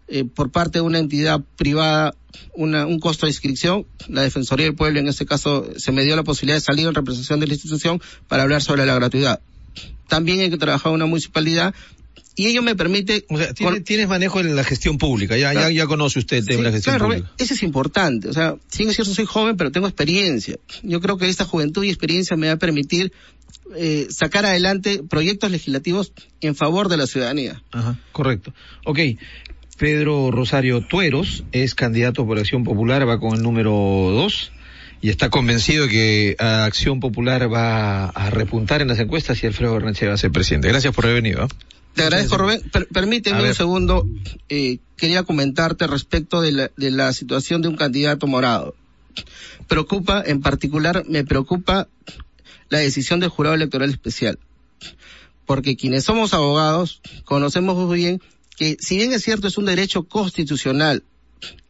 [0.09, 2.15] eh, por parte de una entidad privada
[2.53, 3.85] una, un costo de inscripción.
[4.07, 6.95] La Defensoría del Pueblo, en este caso, se me dio la posibilidad de salir en
[6.95, 9.41] representación de la institución para hablar sobre la gratuidad.
[10.07, 11.73] También hay que trabajar en una municipalidad
[12.35, 13.25] y ello me permite...
[13.29, 16.59] O sea, tienes manejo en la gestión pública, ya, ya, ya conoce usted el tema
[16.59, 17.31] de la gestión claro, pública.
[17.37, 20.57] Eso es importante, o sea, sí es cierto, soy joven, pero tengo experiencia.
[20.83, 23.11] Yo creo que esta juventud y experiencia me va a permitir
[23.75, 27.61] eh, sacar adelante proyectos legislativos en favor de la ciudadanía.
[27.71, 28.53] Ajá, correcto.
[28.85, 28.99] Ok,
[29.79, 34.51] Pedro Rosario Tueros es candidato por Acción Popular, va con el número dos
[35.01, 39.73] y está convencido de que Acción Popular va a repuntar en las encuestas y Alfredo
[39.73, 40.67] Bernache va a ser presidente.
[40.67, 41.45] Gracias por haber venido.
[41.45, 41.47] ¿eh?
[41.93, 42.61] Te agradezco, Rubén.
[42.91, 44.05] permíteme un segundo.
[44.49, 48.75] Eh, quería comentarte respecto de la, de la situación de un candidato morado.
[49.69, 51.87] Preocupa, en particular, me preocupa
[52.67, 54.39] la decisión del jurado electoral especial.
[55.45, 58.21] Porque quienes somos abogados conocemos muy bien
[58.59, 61.03] que, si bien es cierto, es un derecho constitucional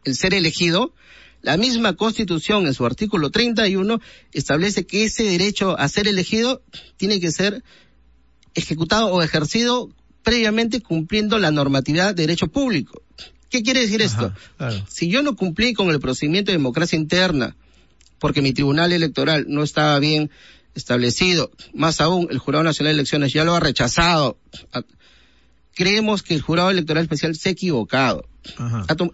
[0.02, 0.92] el ser elegido,
[1.40, 4.00] la misma Constitución en su artículo 31
[4.32, 6.62] establece que ese derecho a ser elegido
[6.96, 7.62] tiene que ser
[8.56, 9.88] ejecutado o ejercido
[10.24, 13.00] previamente cumpliendo la normatividad de derecho público.
[13.50, 14.34] ¿Qué quiere decir esto?
[14.88, 17.56] Si yo no cumplí con el procedimiento de democracia interna,
[18.18, 20.28] porque mi tribunal electoral no estaba bien
[20.74, 24.38] establecido, más aún el Jurado Nacional de Elecciones ya lo ha rechazado,
[25.80, 28.28] creemos que el Jurado Electoral Especial se ha equivocado.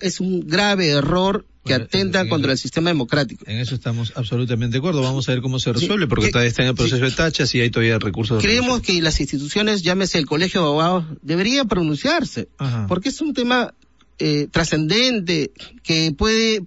[0.01, 3.45] Es un grave error que atenta contra el sistema democrático.
[3.47, 5.01] En eso estamos absolutamente de acuerdo.
[5.01, 7.61] Vamos a ver cómo se resuelve, porque todavía está en el proceso de tachas y
[7.61, 8.43] hay todavía recursos.
[8.43, 12.49] Creemos que las instituciones, llámese el Colegio de Abogados, deberían pronunciarse,
[12.89, 13.73] porque es un tema
[14.19, 15.53] eh, trascendente
[15.85, 16.65] que puede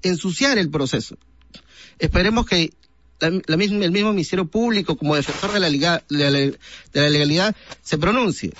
[0.00, 1.18] ensuciar el proceso.
[1.98, 2.72] Esperemos que
[3.20, 5.68] la, misma, el mismo Ministerio Público, como defensor de la,
[6.08, 6.58] de
[6.94, 8.54] la legalidad, se pronuncie.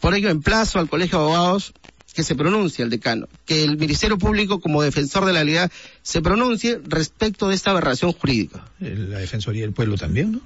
[0.00, 1.72] Por ello, emplazo al Colegio de Abogados
[2.14, 5.70] que se pronuncie el decano, que el Ministerio Público como defensor de la legalidad
[6.02, 8.64] se pronuncie respecto de esta aberración jurídica.
[8.80, 10.40] La Defensoría del Pueblo también, ¿no?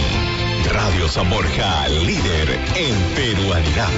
[0.70, 3.88] Radio San Borja, líder en peruanidad.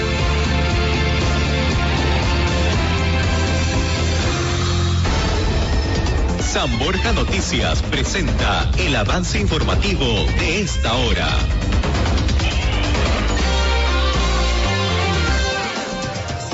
[6.52, 10.04] San Borja Noticias presenta el avance informativo
[10.38, 11.26] de esta hora.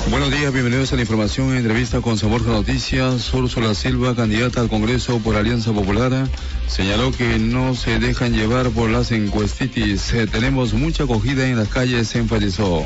[0.09, 3.35] Buenos días, bienvenidos a la información en entrevista con San Borja Noticias.
[3.35, 6.29] Úrsula Silva, candidata al Congreso por Alianza Popular,
[6.69, 10.13] señaló que no se dejan llevar por las encuestitis.
[10.13, 12.85] Eh, tenemos mucha acogida en las calles, enfatizó.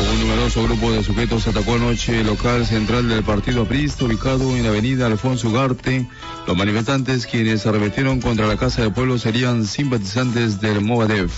[0.00, 4.62] Un numeroso grupo de sujetos atacó anoche el local central del partido aprista ubicado en
[4.62, 6.06] la avenida Alfonso Ugarte.
[6.46, 11.32] Los manifestantes quienes se arremetieron contra la Casa del Pueblo serían simpatizantes del Movadef.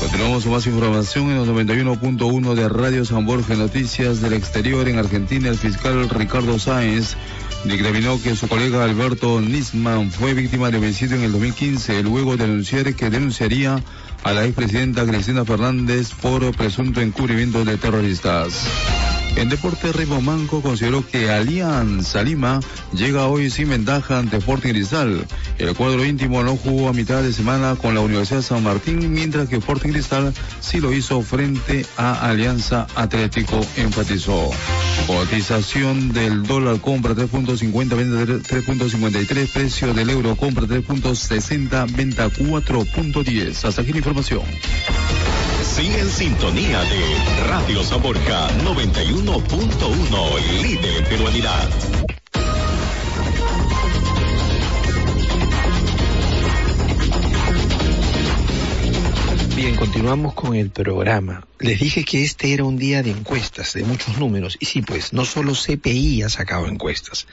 [0.00, 4.98] Continuamos con más información en los 91.1 de Radio San Borja Noticias del Exterior en
[4.98, 5.48] Argentina.
[5.48, 7.16] El fiscal Ricardo Sáenz
[7.64, 12.44] dictaminó que su colega Alberto Nisman fue víctima de homicidio en el 2015, luego de
[12.44, 13.82] anunciar que denunciaría
[14.24, 19.01] a la expresidenta Cristina Fernández por presunto encubrimiento de terroristas.
[19.36, 22.60] En deporte, Remo Manco consideró que Alianza Lima
[22.92, 25.26] llega hoy sin ventaja ante Sporting Cristal.
[25.58, 29.48] El cuadro íntimo no jugó a mitad de semana con la Universidad San Martín, mientras
[29.48, 34.50] que Sporting Cristal sí lo hizo frente a Alianza Atlético, enfatizó.
[35.06, 43.64] Cotización del dólar compra 3.50, venta 3.53, precio del euro compra 3.60, venta 4.10.
[43.64, 44.42] Hasta aquí la información.
[45.74, 51.70] Sigue en sintonía de Radio Saborca 91.1, líder en peruanidad.
[59.56, 61.46] Bien, continuamos con el programa.
[61.58, 64.58] Les dije que este era un día de encuestas, de muchos números.
[64.60, 67.26] Y sí, pues, no solo CPI ha sacado encuestas.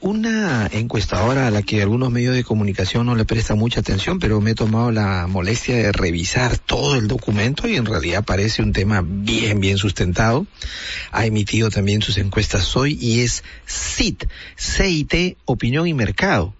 [0.00, 4.40] Una encuestadora a la que algunos medios de comunicación no le prestan mucha atención, pero
[4.40, 8.72] me he tomado la molestia de revisar todo el documento y en realidad parece un
[8.72, 10.46] tema bien, bien sustentado.
[11.10, 16.54] Ha emitido también sus encuestas hoy y es CIT, CIT, Opinión y Mercado.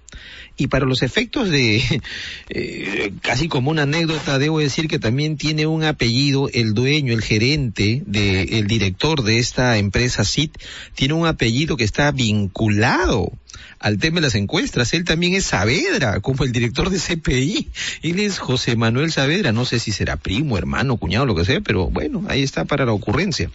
[0.59, 2.03] Y para los efectos de,
[2.51, 7.23] eh, casi como una anécdota, debo decir que también tiene un apellido, el dueño, el
[7.23, 10.59] gerente, de, el director de esta empresa CIT,
[10.95, 13.33] tiene un apellido que está vinculado
[13.79, 14.93] al tema de las encuestas.
[14.95, 17.69] Él también es Saavedra, como el director de CPI.
[18.03, 21.61] Él es José Manuel Saavedra, no sé si será primo, hermano, cuñado, lo que sea,
[21.61, 23.51] pero bueno, ahí está para la ocurrencia.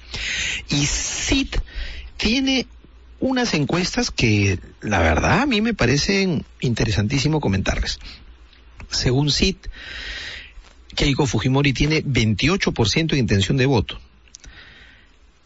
[0.70, 1.58] Y CIT
[2.18, 2.68] tiene
[3.24, 8.00] unas encuestas que la verdad a mí me parecen interesantísimo comentarles.
[8.90, 9.68] Según CIT,
[10.94, 13.98] Keiko Fujimori tiene 28% de intención de voto.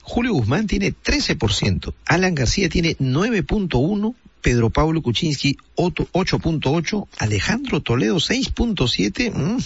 [0.01, 9.33] Julio Guzmán tiene 13%, Alan García tiene 9.1%, Pedro Pablo Kuczynski 8.8%, Alejandro Toledo 6.7%,
[9.35, 9.59] mmm,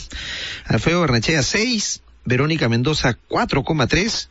[0.65, 4.27] Alfredo Barnechea 6%, Verónica Mendoza 4,3%,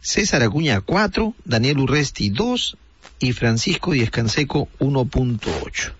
[0.00, 2.76] César Acuña 4, Daniel Urresti 2,
[3.18, 5.92] y Francisco Díez Canseco 1.8.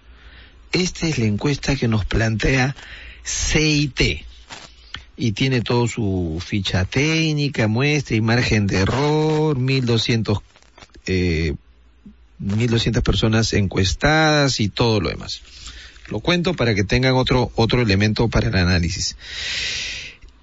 [0.73, 2.75] Esta es la encuesta que nos plantea
[3.25, 4.27] CIT
[5.17, 10.39] y tiene todo su ficha técnica, muestra y margen de error, 1200
[11.07, 11.55] eh,
[12.39, 15.43] 1200 personas encuestadas y todo lo demás.
[16.09, 19.17] Lo cuento para que tengan otro otro elemento para el análisis.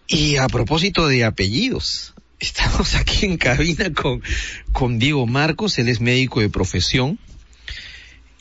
[0.08, 4.24] Y a propósito de apellidos, Estamos aquí en cabina con,
[4.72, 7.20] con Diego Marcos, él es médico de profesión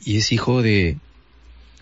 [0.02, 0.96] y es hijo de,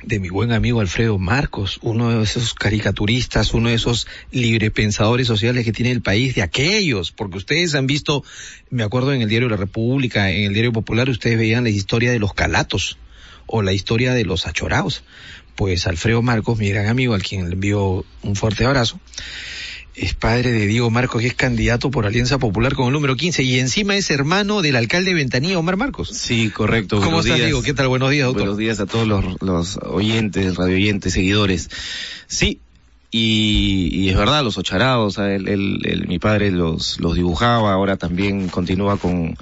[0.03, 5.65] de mi buen amigo Alfredo Marcos, uno de esos caricaturistas, uno de esos librepensadores sociales
[5.65, 8.25] que tiene el país, de aquellos, porque ustedes han visto,
[8.69, 12.11] me acuerdo en el diario La República, en el diario Popular, ustedes veían la historia
[12.11, 12.99] de los calatos
[13.47, 15.05] o la historia de los achorados.
[15.55, 18.99] Pues Alfredo Marcos, mi gran amigo, al quien le envío un fuerte abrazo,
[20.01, 23.43] es padre de Diego Marcos, que es candidato por Alianza Popular con el número 15
[23.43, 26.11] y encima es hermano del alcalde de Ventanilla, Omar Marcos.
[26.11, 27.01] Sí, correcto.
[27.01, 27.63] ¿Cómo estás, Diego?
[27.63, 27.89] ¿Qué tal?
[27.89, 28.43] Buenos días, doctor.
[28.43, 31.69] Buenos días a todos los, los oyentes, radio oyentes, seguidores.
[32.27, 32.61] Sí,
[33.11, 38.99] y, y, es verdad, los ocharados, el, mi padre los, los dibujaba, ahora también continúa
[38.99, 39.37] con,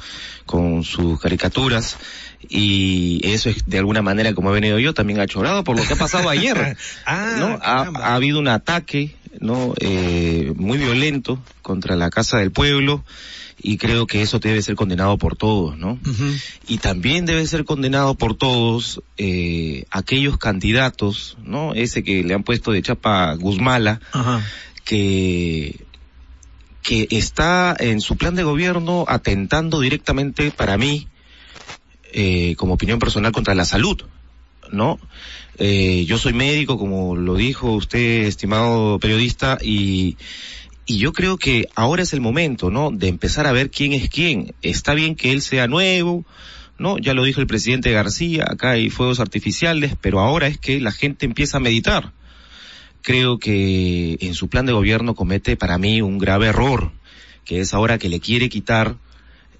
[0.47, 1.99] con sus caricaturas
[2.49, 5.95] y eso es de alguna manera como he venido yo también achorado por lo que
[5.95, 6.77] ha pasado ayer.
[7.07, 7.59] ah, ¿no?
[7.61, 13.05] ha, ha, habido un ataque no eh, muy violento contra la casa del pueblo
[13.63, 15.93] y creo que eso debe ser condenado por todos, ¿no?
[15.93, 16.43] Uh -huh.
[16.69, 21.75] Y también debe ser condenado por todos eh, aquellos candidatos, ¿no?
[21.75, 24.43] Ese que le han puesto de chapa Guzmala, uh -huh.
[24.85, 25.87] que
[26.83, 31.09] que está en su plan de gobierno atentando directamente para mí,
[32.13, 34.01] eh, como opinión personal, contra la salud,
[34.73, 34.99] ¿no?
[35.59, 40.17] Eh, yo soy médico, como lo dijo usted, estimado periodista, y,
[40.87, 42.91] y yo creo que ahora es el momento, ¿no?
[42.91, 44.55] De empezar a ver quién es quién.
[44.63, 46.25] Está bien que él sea nuevo,
[46.79, 46.99] ¿no?
[46.99, 50.93] Ya lo dijo el presidente García, acá hay fuegos artificiales, pero ahora es que la
[50.93, 52.13] gente empieza a meditar.
[53.03, 56.93] Creo que en su plan de gobierno comete para mí un grave error,
[57.45, 58.97] que es ahora que le quiere quitar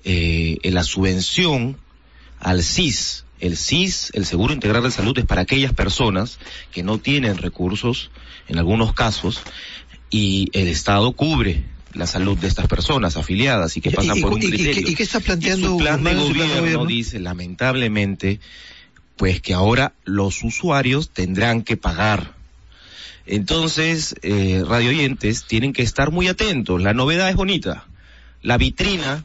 [0.05, 1.77] eh, la subvención
[2.39, 6.39] al CIS, el CIS, el Seguro Integral de Salud, es para aquellas personas
[6.73, 8.11] que no tienen recursos,
[8.49, 9.41] en algunos casos,
[10.11, 14.33] y el Estado cubre la salud de estas personas afiliadas y que pasan ¿Y, por
[14.35, 14.89] un y, criterio.
[14.89, 16.87] ¿Y, qué está planteando su plan de gobierno, plan de gobierno?
[16.87, 18.41] dice, lamentablemente,
[19.17, 22.35] pues que ahora los usuarios tendrán que pagar.
[23.25, 26.81] Entonces, eh, radio oyentes tienen que estar muy atentos.
[26.81, 27.87] La novedad es bonita.
[28.43, 29.25] La vitrina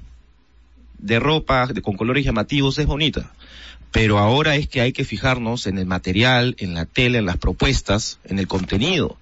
[0.97, 3.31] de ropa de, con colores llamativos es bonita.
[3.91, 7.37] Pero ahora es que hay que fijarnos en el material, en la tela, en las
[7.37, 9.17] propuestas, en el contenido.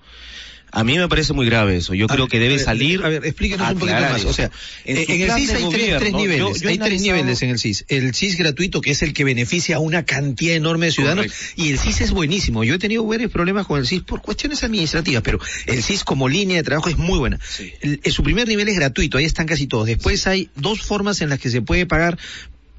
[0.72, 1.96] A mí me parece muy grave eso.
[1.96, 3.04] Yo A creo ver, que debe ver, salir.
[3.04, 4.20] A ver, explíquenos un poquito más.
[4.20, 4.30] eso.
[4.30, 4.52] O sea,
[4.86, 6.62] En el CIS hay tres, gobierno, tres yo- niveles.
[6.62, 7.86] yo hay tres niveles en el CIS.
[7.88, 11.26] El CIS gratuito, que es el que beneficia a una cantidad enorme de ciudadanos.
[11.26, 11.54] Correcto.
[11.64, 12.64] Y el CIS es buenísimo.
[12.64, 16.30] Yo he tenido varios problemas con el CIS por cuestiones administrativas, pero el CIS como
[16.30, 17.40] línea de trabajo es muy buena.
[17.44, 17.74] Sí.
[17.82, 19.88] El- el- su primer nivel es gratuito, ahí están casi todos.
[19.88, 22.20] Después hay dos formas en las que se puede pagar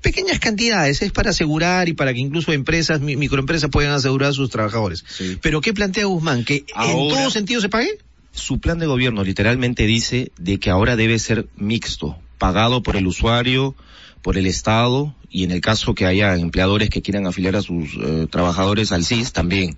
[0.00, 4.32] pequeñas cantidades, es para asegurar y para que incluso empresas, mi- microempresas puedan asegurar a
[4.32, 5.04] sus trabajadores.
[5.08, 5.38] Sí.
[5.40, 6.44] Pero ¿qué plantea Guzmán?
[6.44, 7.98] ¿Que en todo sentido se pague?
[8.32, 13.08] su plan de gobierno literalmente dice de que ahora debe ser mixto, pagado por el
[13.08, 13.74] usuario,
[14.22, 17.90] por el Estado y en el caso que haya empleadores que quieran afiliar a sus
[18.00, 19.76] eh, trabajadores al CIS también.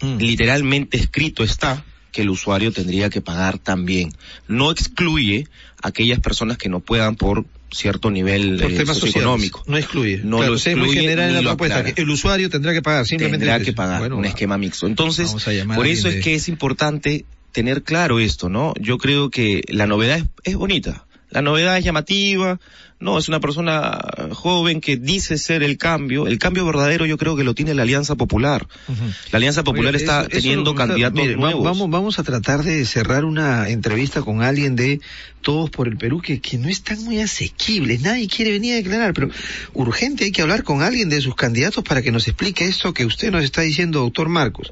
[0.00, 0.16] Mm.
[0.18, 4.10] Literalmente escrito está que el usuario tendría que pagar también.
[4.48, 5.46] No excluye
[5.80, 9.62] a aquellas personas que no puedan por cierto nivel eh, socioeconómico.
[9.66, 10.20] No excluye.
[10.24, 11.84] No Claro, lo es muy excluye general en la propuesta.
[11.84, 13.46] que el usuario tendrá que pagar, simplemente.
[13.46, 14.28] tendrá que pagar Bueno, un va.
[14.28, 14.86] esquema mixto.
[14.86, 15.34] Entonces,
[15.74, 18.74] por eso es de- que es importante tener claro esto, ¿no?
[18.80, 21.04] Yo creo que la novedad es, es bonita.
[21.30, 22.58] La novedad es llamativa,
[23.00, 23.98] no, es una persona
[24.32, 26.26] joven que dice ser el cambio.
[26.26, 28.66] El cambio verdadero yo creo que lo tiene la Alianza Popular.
[29.32, 31.64] La Alianza Popular Oye, está eso- teniendo candidatos mire, nuevos.
[31.64, 35.00] Vamos, vamos a tratar de cerrar una entrevista con alguien de
[35.42, 38.02] Todos por el Perú que, que no están muy asequibles.
[38.02, 39.30] Nadie quiere venir a declarar, pero
[39.72, 43.06] urgente hay que hablar con alguien de sus candidatos para que nos explique esto que
[43.06, 44.70] usted nos está diciendo, doctor Marcos.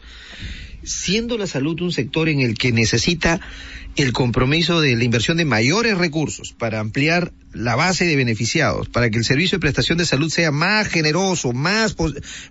[0.88, 3.40] Siendo la salud un sector en el que necesita
[3.96, 9.10] el compromiso de la inversión de mayores recursos para ampliar la base de beneficiados, para
[9.10, 11.96] que el servicio de prestación de salud sea más generoso, más,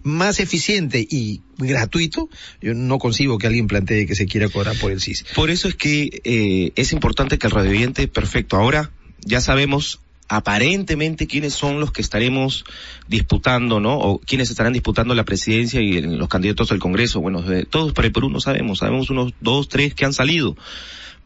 [0.03, 2.29] más eficiente y gratuito,
[2.61, 5.25] yo no concibo que alguien plantee que se quiera cobrar por el SIS.
[5.35, 11.27] Por eso es que eh, es importante que el radioyente, perfecto, ahora ya sabemos aparentemente
[11.27, 12.65] quiénes son los que estaremos
[13.07, 13.97] disputando, ¿no?
[13.97, 17.21] O quiénes estarán disputando la presidencia y los candidatos al Congreso.
[17.21, 20.57] Bueno, todos para el Perú no sabemos, sabemos unos dos, tres que han salido.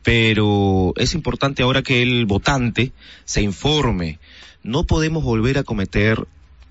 [0.03, 2.91] Pero es importante ahora que el votante
[3.25, 4.19] se informe.
[4.63, 6.27] No podemos volver a cometer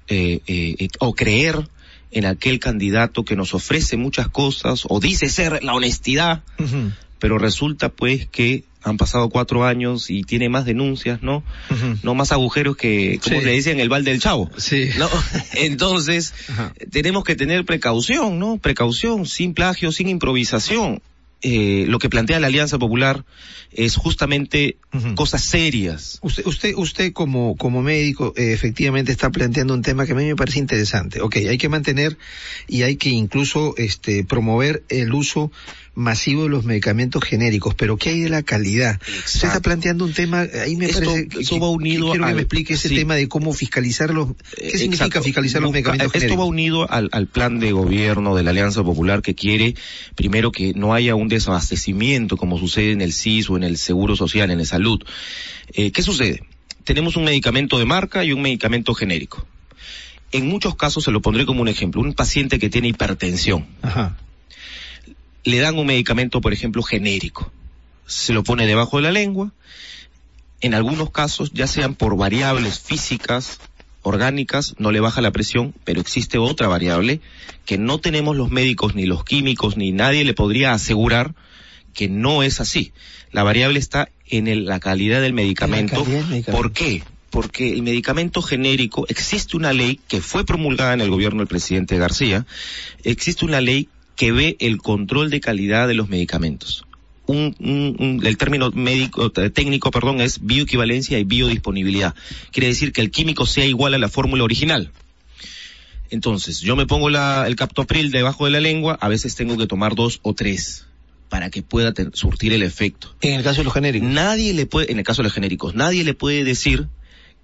[0.08, 1.68] eh, eh, eh, o creer
[2.10, 6.42] en aquel candidato que nos ofrece muchas cosas o dice ser la honestidad,
[7.20, 11.42] pero resulta pues que han pasado cuatro años y tiene más denuncias, ¿no?
[12.02, 13.44] No más agujeros que, como Sí.
[13.44, 14.50] le decían, el balde del chavo.
[14.56, 14.88] Sí.
[14.98, 15.08] ¿no?
[15.54, 16.72] Entonces, Ajá.
[16.90, 18.58] tenemos que tener precaución, ¿no?
[18.58, 21.02] Precaución, sin plagio, sin improvisación.
[21.42, 23.24] Eh, lo que plantea la Alianza Popular
[23.72, 24.76] es justamente
[25.14, 26.18] cosas serias.
[26.20, 30.26] Usted, usted, usted como, como médico, eh, efectivamente está planteando un tema que a mí
[30.26, 31.22] me parece interesante.
[31.22, 32.18] Ok, hay que mantener
[32.68, 35.50] y hay que incluso, este, promover el uso
[35.94, 39.00] masivo de los medicamentos genéricos, pero ¿qué hay de la calidad?
[39.26, 42.24] Usted está planteando un tema, ahí me Esto- parece que, esto va unido que quiero
[42.24, 42.94] que al- me explique ese sí.
[42.94, 46.48] tema de cómo fiscalizar los, ¿qué Eh, significa fiscalizar los medicamentos Esto va genéricos?
[46.48, 49.74] unido al, al plan de gobierno de la Alianza Popular que quiere,
[50.14, 54.16] primero, que no haya un desabastecimiento como sucede en el CIS o en el Seguro
[54.16, 55.02] Social, en el Salud.
[55.72, 56.42] Eh, ¿Qué sucede?
[56.84, 59.46] Tenemos un medicamento de marca y un medicamento genérico.
[60.32, 64.16] En muchos casos, se lo pondré como un ejemplo, un paciente que tiene hipertensión, Ajá.
[65.44, 67.50] Le dan un medicamento, por ejemplo, genérico.
[68.06, 69.52] Se lo pone debajo de la lengua.
[70.60, 73.58] En algunos casos, ya sean por variables físicas,
[74.02, 77.20] orgánicas, no le baja la presión, pero existe otra variable
[77.64, 81.34] que no tenemos los médicos, ni los químicos, ni nadie le podría asegurar
[81.94, 82.92] que no es así.
[83.32, 86.02] La variable está en el- la calidad del medicamento.
[86.02, 86.62] calidad del medicamento.
[86.62, 87.02] ¿Por qué?
[87.30, 91.96] Porque el medicamento genérico, existe una ley que fue promulgada en el gobierno del presidente
[91.96, 92.44] García,
[93.04, 93.88] existe una ley
[94.20, 96.84] que ve el control de calidad de los medicamentos.
[97.24, 102.14] Un, un- un- el término médico, eh, técnico, perdón, es bioequivalencia y biodisponibilidad.
[102.52, 104.90] Quiere decir que el químico sea igual a la fórmula original.
[106.10, 109.66] Entonces, yo me pongo la, el captopril debajo de la lengua, a veces tengo que
[109.66, 110.84] tomar dos o tres
[111.30, 113.14] para que pueda surtir el efecto.
[113.22, 114.06] En el caso de los genéricos.
[114.06, 116.88] Nadie le puede, en el caso de los genéricos, nadie le puede decir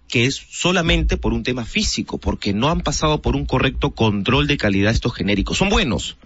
[0.08, 4.46] que es solamente por un tema físico, porque no han pasado por un correcto control
[4.46, 5.56] de calidad estos genéricos.
[5.56, 6.18] Son buenos.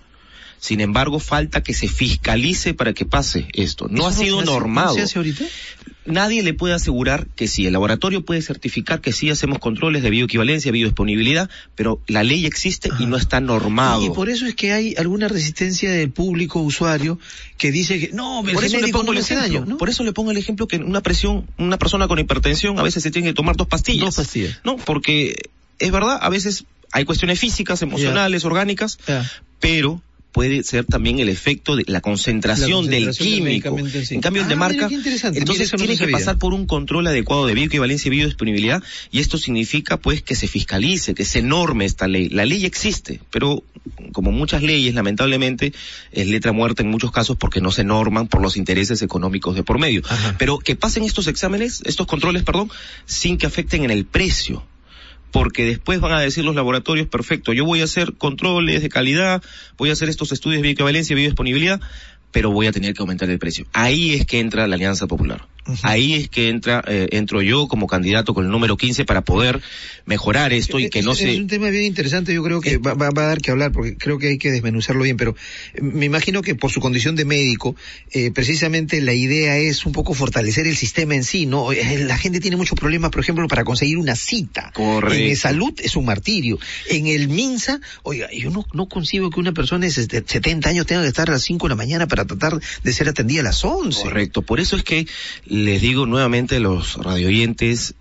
[0.61, 3.89] Sin embargo, falta que se fiscalice para que pase esto.
[3.91, 4.89] No ha ¿Eso sido normado.
[4.89, 5.45] ¿No se hace ahorita?
[6.05, 7.67] Nadie le puede asegurar que sí.
[7.67, 12.91] El laboratorio puede certificar que sí hacemos controles de bioequivalencia, biodisponibilidad, pero la ley existe
[12.99, 14.05] y no está normado.
[14.05, 17.19] Y por eso es que hay alguna resistencia del público usuario
[17.57, 19.47] que dice que no, el por eso le pongo no el me ejemplo.
[19.47, 19.79] daño, ¿no?
[19.79, 23.03] Por eso le pongo el ejemplo que una presión, una persona con hipertensión a veces
[23.03, 24.05] se tiene que tomar dos pastillas.
[24.05, 24.61] Dos pastillas.
[24.65, 25.37] No, porque
[25.79, 28.99] es verdad, a veces hay cuestiones físicas, emocionales, orgánicas,
[29.59, 30.03] pero
[30.33, 33.79] puede ser también el efecto de la concentración, La del concentración del químico.
[33.99, 34.15] en sí.
[34.15, 36.17] En cambio, el de Ah, marca, entonces no tiene que sabía.
[36.19, 40.47] pasar por un control adecuado de bioequivalencia y biodisponibilidad, y esto significa pues que se
[40.49, 42.29] fiscalice, que se norme esta ley.
[42.29, 43.63] La ley existe, pero
[44.13, 45.73] como muchas leyes, lamentablemente,
[46.13, 49.63] es letra muerta en muchos casos porque no se norman por los intereses económicos de
[49.63, 50.03] por medio.
[50.09, 50.37] Ajá.
[50.39, 52.71] Pero que pasen estos exámenes, estos controles, perdón,
[53.07, 54.63] sin que afecten en el precio
[55.33, 59.43] porque después van a decir los laboratorios, perfecto, yo voy a hacer controles de calidad,
[59.77, 61.81] voy a hacer estos estudios de bioequivalencia y biodisponibilidad,
[62.33, 63.67] pero voy a tener que aumentar el precio.
[63.73, 65.47] Ahí es que entra la Alianza Popular.
[65.83, 69.61] Ahí es que entra, eh, entro yo como candidato con el número 15 para poder
[70.07, 71.33] mejorar esto y que no se...
[71.33, 73.97] Es un tema bien interesante, yo creo que va, va, a dar que hablar, porque
[73.97, 75.37] creo que hay que desmenuzarlo bien, pero
[75.75, 77.77] eh, me imagino que por su condición de médico,
[78.13, 81.73] eh, precisamente la idea es un poco fortalecer el sistema en sí, ¿no?
[81.73, 84.73] Eh, la gente tiene muchos problemas, por ejemplo, para conseguir una cita.
[84.75, 85.17] Correcto.
[85.17, 86.59] En salud es un martirio.
[86.89, 91.03] En el MINSA, oiga, yo no, no concibo que una persona de 70 años tenga
[91.03, 93.65] que estar a las 5 de la mañana para tratar de ser atendida a las
[93.65, 94.03] 11.
[94.03, 95.07] Correcto, por eso es que
[95.51, 97.95] les digo nuevamente a los radioyentes,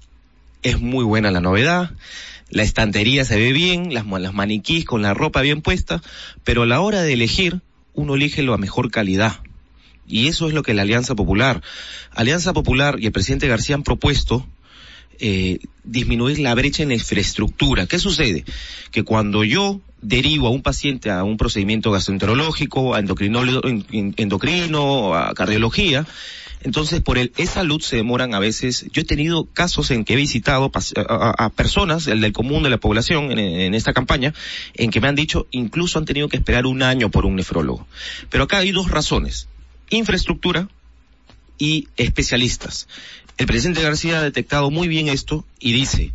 [0.61, 1.91] es muy buena la novedad,
[2.51, 6.01] la estantería se ve bien, las, maniquís con la ropa bien puesta,
[6.43, 7.61] pero a la hora de elegir,
[7.95, 9.39] uno elige lo a mejor calidad.
[10.07, 11.63] Y eso es lo que la Alianza Popular,
[12.11, 14.47] Alianza Popular y el presidente García han propuesto
[15.19, 17.87] eh, disminuir la brecha en la infraestructura.
[17.87, 18.45] ¿Qué sucede?
[18.91, 26.05] Que cuando yo derivo a un paciente a un procedimiento gastroenterológico, a endocrino, a cardiología,
[26.61, 28.87] entonces, por el e-salud se demoran a veces.
[28.91, 32.77] Yo he tenido casos en que he visitado a, personas, el del común de la
[32.77, 34.33] población, en, en, esta campaña,
[34.73, 37.87] en que me han dicho incluso han tenido que esperar un año por un nefrólogo.
[38.29, 39.47] Pero acá hay dos razones.
[39.89, 40.67] Infraestructura
[41.57, 42.87] y especialistas.
[43.37, 46.11] El presidente García ha detectado muy bien esto y dice,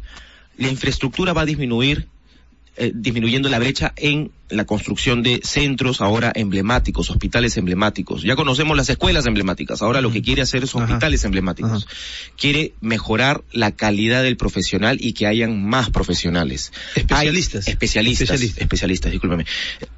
[0.59, 2.07] la infraestructura va a disminuir
[2.77, 8.23] eh, disminuyendo la brecha en la construcción de centros ahora emblemáticos, hospitales emblemáticos.
[8.23, 11.29] Ya conocemos las escuelas emblemáticas, ahora lo que quiere hacer es hospitales Ajá.
[11.29, 11.87] emblemáticos.
[11.87, 11.95] Ajá.
[12.37, 16.73] Quiere mejorar la calidad del profesional y que hayan más profesionales.
[16.97, 17.67] Especialistas.
[17.67, 19.47] Hay especialistas, especialistas, especialistas, discúlpeme.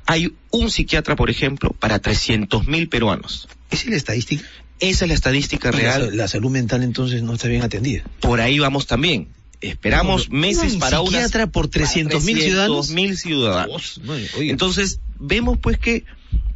[0.04, 3.48] Hay un psiquiatra, por ejemplo, para 300 mil peruanos.
[3.70, 4.44] ¿Esa es la estadística?
[4.80, 6.10] Esa es la estadística real.
[6.10, 8.04] La, la, salud mental entonces no está bien atendida.
[8.20, 9.28] Por ahí vamos también
[9.60, 12.90] esperamos no, meses no, para una por 300 mil ciudadanos.
[12.90, 14.00] mil ciudadanos.
[14.02, 16.04] No, Entonces, vemos pues que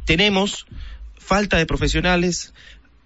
[0.05, 0.65] tenemos
[1.17, 2.53] falta de profesionales,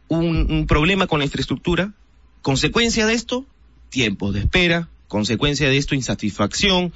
[0.07, 1.93] un, un, problema con la infraestructura,
[2.41, 3.45] consecuencia de esto,
[3.89, 6.93] tiempos de espera, consecuencia de esto, insatisfacción,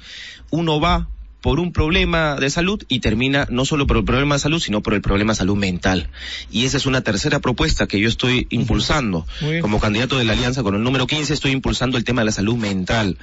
[0.50, 1.08] uno va
[1.40, 4.82] por un problema de salud y termina no solo por el problema de salud, sino
[4.82, 6.08] por el problema de salud mental.
[6.50, 9.26] Y esa es una tercera propuesta que yo estoy impulsando.
[9.60, 12.32] Como candidato de la Alianza con el número 15 estoy impulsando el tema de la
[12.32, 13.16] salud mental.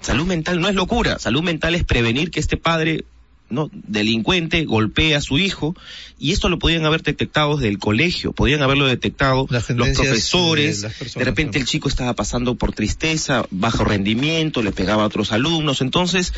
[0.00, 3.04] Salud mental no es locura, salud mental es prevenir que este padre
[3.50, 5.74] no delincuente golpea a su hijo
[6.18, 10.88] y esto lo podían haber detectado desde el colegio, podían haberlo detectado los profesores, de,
[10.88, 15.32] personas, de repente el chico estaba pasando por tristeza, bajo rendimiento, le pegaba a otros
[15.32, 16.32] alumnos, entonces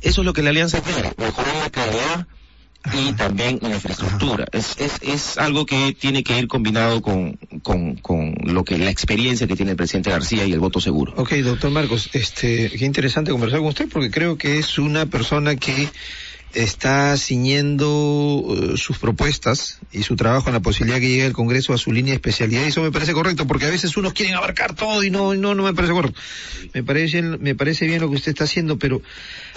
[0.00, 2.26] eso es lo que la alianza quiere, mejorar la calidad
[2.94, 4.46] y también la infraestructura.
[4.52, 8.90] Es, es, es algo que tiene que ir combinado con, con, con lo que la
[8.90, 11.12] experiencia que tiene el presidente García y el voto seguro.
[11.16, 15.56] Ok, doctor Marcos, este, qué interesante conversar con usted porque creo que es una persona
[15.56, 15.88] que
[16.54, 21.72] está ciñendo uh, sus propuestas y su trabajo en la posibilidad que llegue el Congreso
[21.72, 24.34] a su línea de especialidad y eso me parece correcto porque a veces unos quieren
[24.34, 26.18] abarcar todo y no no no me parece correcto.
[26.72, 29.02] Me parece me parece bien lo que usted está haciendo, pero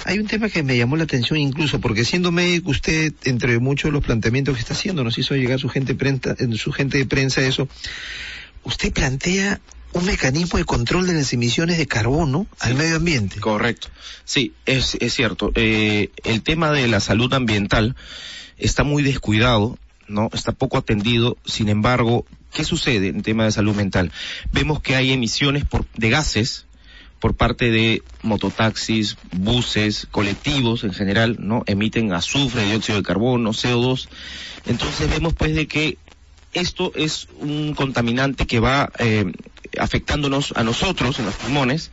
[0.05, 3.89] hay un tema que me llamó la atención incluso porque siendo médico usted entre muchos
[3.89, 7.05] de los planteamientos que está haciendo nos hizo llegar su gente prensa, su gente de
[7.05, 7.67] prensa eso.
[8.63, 9.61] Usted plantea
[9.93, 13.39] un mecanismo de control de las emisiones de carbono sí, al medio ambiente.
[13.39, 13.89] Correcto.
[14.23, 15.51] Sí, es, es cierto.
[15.55, 17.95] Eh, el tema de la salud ambiental
[18.57, 19.77] está muy descuidado,
[20.07, 20.29] ¿no?
[20.33, 21.37] Está poco atendido.
[21.45, 24.11] Sin embargo, ¿qué sucede en tema de salud mental?
[24.51, 26.65] Vemos que hay emisiones por, de gases
[27.19, 31.63] por parte de mototaxis, buses, colectivos en general, ¿no?
[31.65, 34.07] Emiten azufre, dióxido de carbono, CO2.
[34.65, 35.97] Entonces vemos pues de que
[36.53, 39.31] esto es un contaminante que va eh,
[39.79, 41.91] afectándonos a nosotros en los pulmones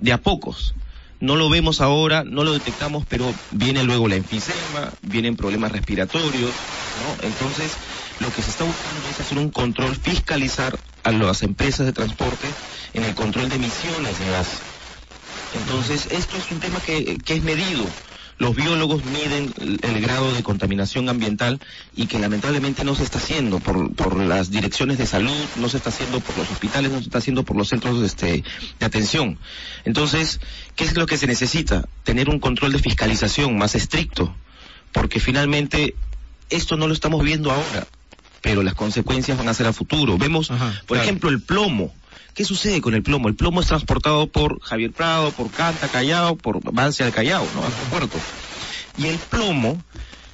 [0.00, 0.74] de a pocos.
[1.20, 6.50] No lo vemos ahora, no lo detectamos, pero viene luego la enfisema, vienen problemas respiratorios,
[6.50, 7.28] ¿no?
[7.28, 7.72] Entonces,
[8.18, 12.48] lo que se está buscando es hacer un control, fiscalizar a las empresas de transporte
[12.94, 14.48] en el control de emisiones de gas.
[15.54, 17.84] Entonces, esto es un tema que, que es medido
[18.42, 21.60] los biólogos miden el grado de contaminación ambiental
[21.94, 25.76] y que lamentablemente no se está haciendo por, por las direcciones de salud, no se
[25.76, 28.42] está haciendo por los hospitales, no se está haciendo por los centros este,
[28.80, 29.38] de atención.
[29.84, 30.40] Entonces,
[30.74, 31.88] ¿qué es lo que se necesita?
[32.02, 34.34] Tener un control de fiscalización más estricto,
[34.90, 35.94] porque finalmente
[36.50, 37.86] esto no lo estamos viendo ahora,
[38.42, 40.18] pero las consecuencias van a ser a futuro.
[40.18, 41.02] Vemos, Ajá, por claro.
[41.02, 41.94] ejemplo, el plomo.
[42.34, 43.28] ¿Qué sucede con el plomo?
[43.28, 47.62] El plomo es transportado por Javier Prado, por Canta, Callao, por Vancia del Callao, ¿no?
[47.62, 48.18] Hasta Puerto.
[48.98, 49.82] Y el plomo...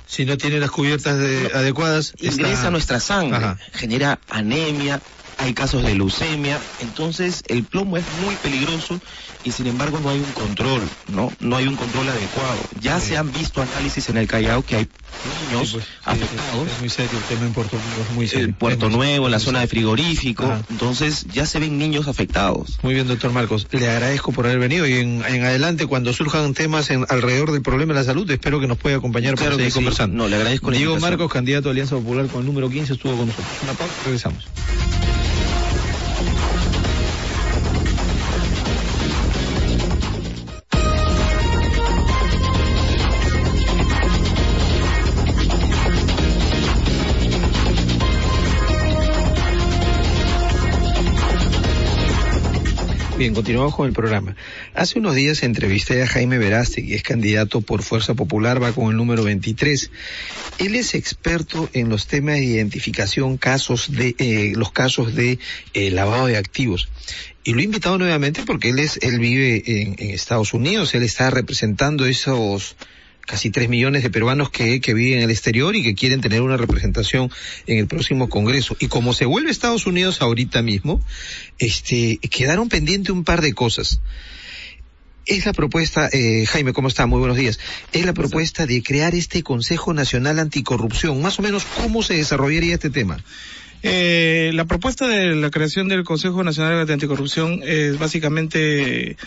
[0.07, 2.15] Si no tiene las cubiertas de, adecuadas...
[2.19, 2.69] Ingresa está...
[2.69, 3.59] a nuestra sangre, Ajá.
[3.75, 5.03] genera anemia,
[5.39, 9.01] hay casos de leucemia, entonces el plomo es muy peligroso
[9.45, 11.33] y sin embargo no hay un control, ¿no?
[11.41, 12.59] No hay un control adecuado.
[12.81, 14.89] Ya se han visto análisis en el Callao que hay
[15.51, 16.69] niños pues, afectados.
[16.69, 18.47] Es, muy serio el tema en Puerto Nuevo, es muy serio.
[18.47, 22.79] En Puerto Nuevo, en la zona de frigorífico, entonces ya se ven niños afectados.
[22.83, 23.67] Muy bien, doctor Marcos.
[23.71, 27.63] Le agradezco por haber venido y en, en adelante, cuando surjan temas en, alrededor del
[27.63, 29.77] problema de la salud, espero que nos pueda acompañar Claro para seguir sí.
[29.77, 30.17] conversando.
[30.17, 30.99] No, le agradezco Diego.
[30.99, 33.49] Marcos, candidato a Alianza Popular con el número 15, estuvo con nosotros.
[33.63, 34.45] Una pausa, regresamos.
[53.19, 54.37] Bien, continuamos con el programa.
[54.75, 58.97] Hace unos días entrevisté a Jaime Verástegui, es candidato por Fuerza Popular, va con el
[58.97, 59.91] número 23.
[60.59, 65.41] Él es experto en los temas de identificación, casos de, eh, los casos de
[65.75, 66.91] eh, lavado de activos.
[67.43, 71.03] Y lo he invitado nuevamente porque él es, él vive en, en Estados Unidos, él
[71.03, 72.77] está representando esos
[73.29, 76.41] casi tres millones de peruanos que, que viven en el exterior y que quieren tener
[76.41, 77.31] una representación
[77.67, 78.77] en el próximo Congreso.
[78.81, 81.01] Y como se vuelve Estados Unidos ahorita mismo,
[81.59, 84.01] este, quedaron pendientes un par de cosas.
[85.27, 87.07] Es la propuesta, eh, Jaime, ¿cómo está?
[87.07, 87.61] Muy buenos días.
[87.93, 91.21] Es la propuesta de crear este Consejo Nacional Anticorrupción.
[91.21, 93.23] Más o menos, ¿cómo se desarrollaría este tema?
[93.83, 99.19] Eh, la propuesta de la creación del Consejo Nacional Anticorrupción es básicamente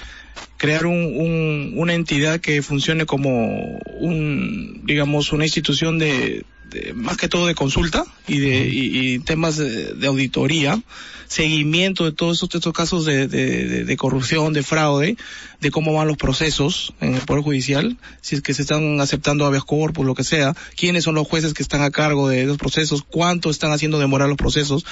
[0.62, 7.18] crear un, un- una entidad que funcione como un, digamos, una institución de, de- más
[7.18, 10.82] que todo de consulta y de y, y temas de, de auditoría,
[11.28, 15.16] seguimiento de todos estos, estos casos de, de- corrupción, de fraude,
[15.60, 19.46] de cómo van los procesos en el Poder Judicial, si es que se están aceptando
[19.46, 22.58] habeas corpus, lo que sea, quiénes son los jueces que están a cargo de esos
[22.58, 24.86] procesos, cuánto están haciendo demorar los procesos.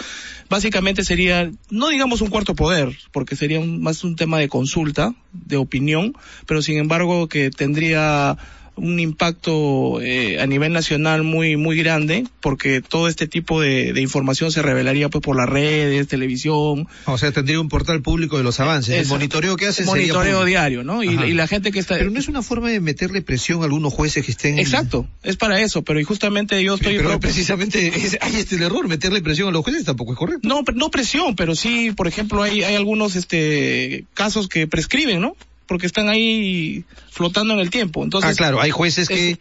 [0.49, 5.15] Básicamente sería, no digamos un cuarto poder, porque sería un- más un tema de consulta,
[5.33, 6.13] de opinión,
[6.45, 8.37] pero sin embargo que tendría
[8.79, 14.01] un impacto eh, a nivel nacional muy muy grande porque todo este tipo de, de
[14.01, 18.43] información se revelaría pues por las redes, televisión, O sea, tendría un portal público de
[18.43, 18.95] los avances.
[18.95, 21.03] El monitoreo que hace sería monitoreo diario, ¿no?
[21.03, 23.93] Y, la gente que está Pero no es una forma de meterle presión a algunos
[23.93, 24.59] jueces que estén...
[24.59, 28.63] Exacto, es para eso, pero y justamente yo estoy Pero precisamente es- hay este el
[28.63, 30.47] error, meterle presión a los jueces tampoco es correcto.
[30.47, 35.35] no no presión, pero sí, por ejemplo, hay hay algunos este casos que prescriben, ¿no?
[35.69, 38.03] Porque están ahí flotando en el tiempo.
[38.03, 39.37] Entonces, ah, claro, hay jueces que...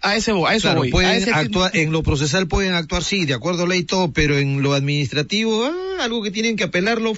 [0.00, 1.04] a ese a eso Claro, voy.
[1.04, 4.12] a ese- actuar, en lo procesal pueden actuar, sí, de acuerdo a ley y todo,
[4.12, 7.12] pero en lo administrativo, ah, algo que tienen que apelarlo,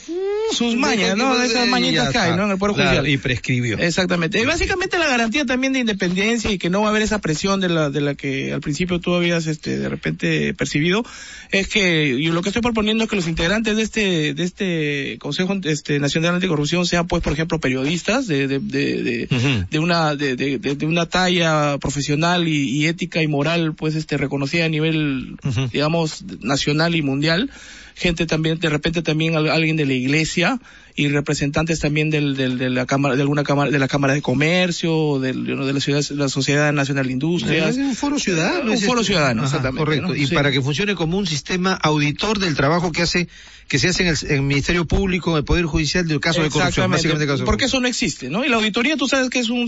[0.52, 1.36] Sus mañas, ¿no?
[1.36, 2.36] que- Esas mañitas que hay.
[2.36, 2.44] ¿no?
[2.44, 3.08] En el Poder Claro, Judicial.
[3.08, 3.78] y prescribió.
[3.78, 4.40] Exactamente.
[4.40, 7.60] Y básicamente la garantía también de independencia y que no va a haber esa presión
[7.60, 11.04] de la, de la que al principio tú habías, este, de repente percibido,
[11.50, 15.18] es que yo lo que estoy proponiendo es que los integrantes de este, de este
[15.18, 20.14] Consejo, este, Nacional Anticorrupción sean, pues, por ejemplo, periodistas de, de, de, de, de una,
[20.16, 24.64] de, de, de- de una talla profesional y, y ética y moral, pues, este, reconocida
[24.64, 25.36] a nivel,
[25.72, 27.50] digamos, nacional y mundial.
[27.94, 30.58] Gente también, de repente también al- alguien de la iglesia
[30.96, 34.22] y representantes también del, del, de la cámara, de alguna cámara, de la Cámara de
[34.22, 37.76] Comercio, del, de la ciudad, la Sociedad Nacional de Industrias.
[37.76, 38.70] Un foro ciudadano.
[38.72, 39.12] Un foro este.
[39.12, 40.08] ciudadano, Ajá, exactamente, Correcto.
[40.08, 40.14] ¿no?
[40.14, 40.34] Y Sí.
[40.34, 43.28] para que funcione como un sistema auditor del trabajo que hace,
[43.66, 46.42] que se hace en el, en el Ministerio Público, en el Poder Judicial del caso
[46.42, 46.90] de corrupción.
[46.90, 48.44] Básicamente caso porque eso no existe, ¿no?
[48.44, 49.66] Y la auditoría, tú sabes que es un,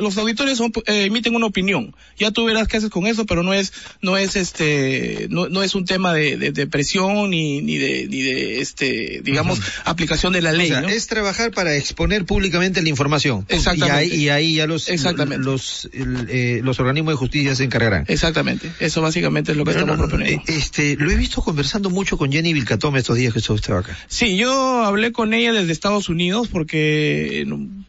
[0.00, 1.94] los auditores son, eh, emiten una opinión.
[2.18, 5.62] Ya tú verás qué haces con eso, pero no es, no es este, no, no
[5.64, 10.32] es un tema de, de, de presión ni, ni de, ni de, este, digamos, aplicación
[10.32, 10.88] de la ley, O sea, ¿no?
[10.88, 13.44] es trabajar para exponer públicamente la información.
[13.48, 14.06] Exactamente.
[14.06, 15.44] Y ahí, y ahí ya los, Exactamente.
[15.44, 18.04] los, eh, los organismos de justicia se encargarán.
[18.08, 18.70] Exactamente.
[18.80, 20.42] Eso básicamente es lo que Pero estamos no, proponiendo.
[20.46, 23.74] eh, este, lo he visto conversando mucho con Jenny Vilcatome estos días que estuvo usted
[23.74, 23.96] acá.
[24.08, 27.46] Sí, yo hablé con ella desde Estados Unidos porque eh,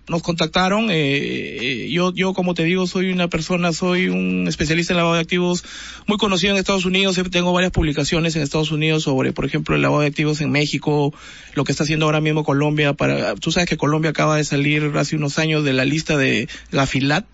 [0.07, 0.89] nos contactaron.
[0.91, 5.15] eh, eh, yo, yo como te digo, soy una persona, soy un especialista en lavado
[5.15, 5.63] de activos
[6.05, 7.19] muy conocido en Estados Unidos.
[7.31, 11.13] Tengo varias publicaciones en Estados Unidos sobre, por ejemplo, el lavado de activos en México,
[11.53, 12.93] lo que está haciendo ahora mismo Colombia.
[12.93, 16.47] Para, tú sabes que Colombia acaba de salir hace unos años de la lista de
[16.71, 17.25] Gafilat.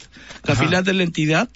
[0.44, 1.50] Gafilat es la entidad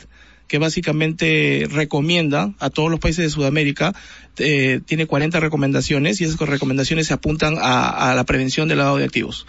[0.48, 3.94] que básicamente recomienda a todos los países de Sudamérica,
[4.40, 8.98] eh, tiene 40 recomendaciones y esas recomendaciones se apuntan a, a la prevención del lavado
[8.98, 9.46] de activos.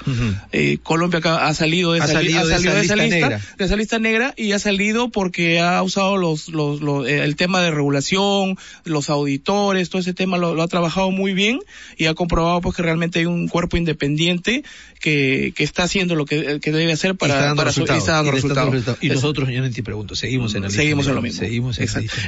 [0.53, 3.41] Eh, Colombia acá ha salido de Ha salido de esa de esa lista lista, negra.
[3.59, 7.37] de esa lista negra y ha salido porque ha usado los, los, los, eh, el
[7.37, 11.59] tema de regulación, los auditores, todo ese tema lo, lo ha trabajado muy bien
[11.97, 14.63] y ha comprobado pues que realmente hay un cuerpo independiente
[15.01, 17.81] que, que está haciendo lo que, que debe hacer Y está para, dando para su-
[17.83, 18.03] y resultados.
[18.03, 18.73] está dando Y le está dando resultados.
[18.73, 19.05] resultados.
[19.05, 21.41] Y Es- nosotros, yo no te pregunto, seguimos en la lista seguimos en lo mismo.
[21.41, 21.79] Seguimos.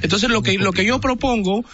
[0.03, 1.65] Entonces lo que lo que yo propongo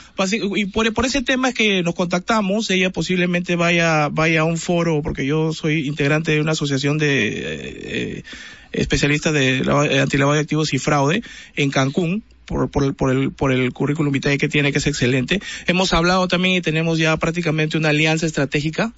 [0.57, 4.59] y por, por ese tema es que nos contactamos, ella posiblemente vaya vaya a un
[4.59, 8.25] foro porque yo soy integrante de una asociación de eh,
[8.73, 9.63] especialistas de
[10.03, 11.23] antilavado de activos y fraude
[11.55, 15.41] en Cancún por, por, por, el, por el currículum vitae que tiene, que es excelente.
[15.67, 18.93] Hemos hablado también y tenemos ya prácticamente una alianza estratégica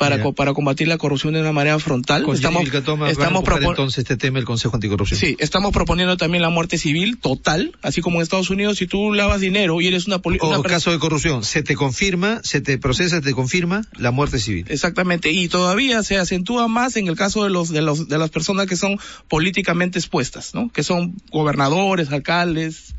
[0.00, 2.24] para, para combatir la corrupción de una manera frontal.
[2.32, 2.64] estamos
[3.10, 5.20] estamos entonces este tema el Consejo Anticorrupción.
[5.20, 9.12] Sí, estamos proponiendo también la muerte civil total, así como en Estados Unidos, si tú
[9.12, 13.16] lavas dinero y eres una O caso de corrupción, se te confirma, se te procesa,
[13.16, 14.64] se te confirma la muerte civil.
[14.70, 18.30] Exactamente, y todavía se acentúa más en el caso de los de los de las
[18.30, 18.98] personas que son
[19.28, 20.70] políticamente expuestas, ¿no?
[20.70, 22.94] Que son gobernadores, alcaldes,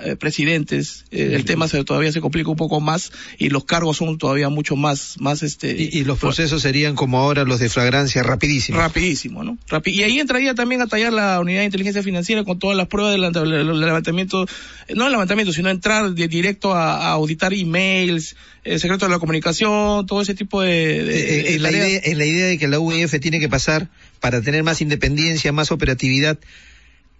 [0.00, 3.98] eh, presidentes, eh, el tema se, todavía se complica un poco más y los cargos
[3.98, 5.76] son todavía mucho más, más este.
[5.78, 8.78] Y, los procesos serían como ahora los de flagrancia, rapidísimo.
[8.78, 9.56] Rapidísimo, ¿no?
[9.84, 13.32] y ahí entraría también a tallar la unidad de inteligencia financiera con todas las pruebas
[13.32, 14.46] del, levantamiento,
[14.92, 18.34] no el levantamiento, sino entrar de directo a, auditar emails,
[18.64, 21.54] el secreto de la comunicación, todo ese tipo de.
[21.54, 24.64] en, la idea, en la idea de que la UEF tiene que pasar para tener
[24.64, 26.38] más independencia, más operatividad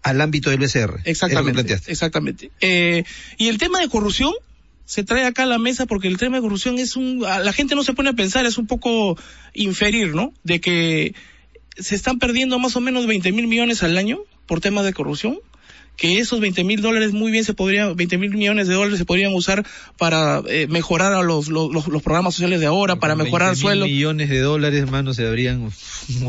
[0.07, 1.01] al ámbito del BCR.
[1.05, 1.81] Exactamente.
[1.89, 2.51] Exactamente.
[2.61, 3.03] Eh,
[3.39, 4.33] y el tema de corrupción
[4.85, 7.75] se trae acá a la mesa porque el tema de corrupción es un, la gente
[7.75, 9.19] no se pone a pensar, es un poco
[9.53, 10.33] inferir, ¿no?
[10.45, 11.15] De que
[11.77, 15.41] se están perdiendo más o menos 20 mil millones al año por temas de corrupción
[15.97, 19.05] que esos 20 mil dólares muy bien se podrían, 20 mil millones de dólares se
[19.05, 19.67] podrían usar
[19.97, 23.87] para eh, mejorar a los, los, los, programas sociales de ahora, para mejorar el sueldo.
[23.87, 25.71] millones de dólares, hermano, se habrían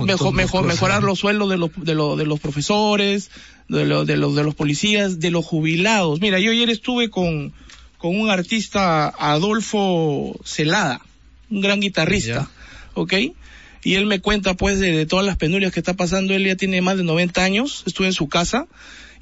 [0.06, 3.30] mejor, mejor, mejorar los sueldos de los, de, los, de los profesores,
[3.68, 6.22] de, los, de, los, de los policías, de los jubilados.
[6.22, 7.52] Mira, yo ayer estuve con,
[7.98, 11.02] con un artista, Adolfo Celada,
[11.50, 12.50] un gran guitarrista,
[12.94, 13.14] ¿ok?
[13.84, 16.34] Y él me cuenta pues de, de, todas las penurias que está pasando.
[16.34, 18.68] Él ya tiene más de 90 años, estuve en su casa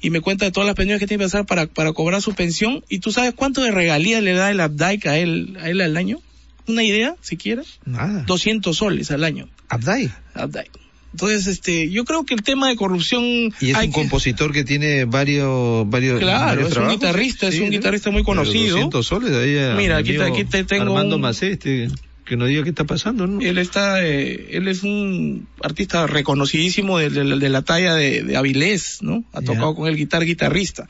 [0.00, 2.34] y me cuenta de todas las penurias que tiene que pasar para, para cobrar su
[2.34, 2.84] pensión.
[2.88, 5.96] ¿Y tú sabes cuánto de regalía le da el Abdai a él, a él al
[5.96, 6.20] año?
[6.66, 7.62] ¿Una idea, siquiera?
[7.84, 8.24] Nada.
[8.26, 9.48] 200 soles al año.
[9.68, 10.10] ¿Abdai?
[10.34, 10.66] Abdai.
[11.12, 13.22] Entonces, este, yo creo que el tema de corrupción...
[13.60, 18.10] Y es un compositor que tiene varios, varios, claro, es un guitarrista, es un guitarrista
[18.10, 18.72] muy conocido.
[18.72, 21.88] 200 soles, ahí Mira, aquí, aquí te tengo Armando Macé, este
[22.26, 23.40] que nos diga qué está pasando, ¿no?
[23.40, 29.24] Él está, eh, él es un artista reconocidísimo de, la talla de, Avilés, ¿no?
[29.32, 30.88] Ha tocado con el guitar guitarrista.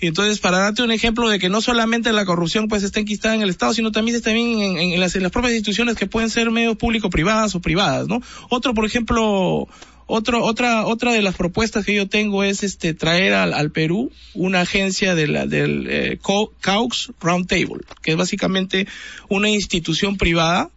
[0.00, 3.34] Y entonces, para darte un ejemplo de que no solamente la corrupción pues está enquistada
[3.34, 6.30] en el Estado, sino también está bien en, las, en las propias instituciones que pueden
[6.30, 8.22] ser medios público-privadas o privadas, ¿no?
[8.48, 9.68] Otro, por ejemplo,
[10.08, 14.10] otro, otra, otra de las propuestas que yo tengo es este traer al, al Perú
[14.34, 18.88] una agencia de la, del eh, Caux Roundtable, que es básicamente
[19.28, 20.70] una institución privada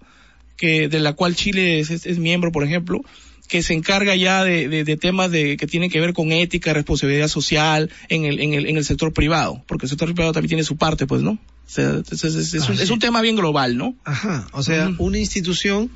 [0.58, 3.02] que de la cual Chile es, es, miembro, por ejemplo,
[3.48, 7.30] que se encarga ya de, de, temas de que tienen que ver con ética, responsabilidad
[7.30, 10.64] social en el, en el, en el sector privado, porque el sector privado también tiene
[10.64, 11.32] su parte, pues, ¿no?
[11.32, 13.96] O sea, es, es, es, un, es, un, tema bien global, ¿no?
[14.04, 15.90] Ajá, o sea, una institución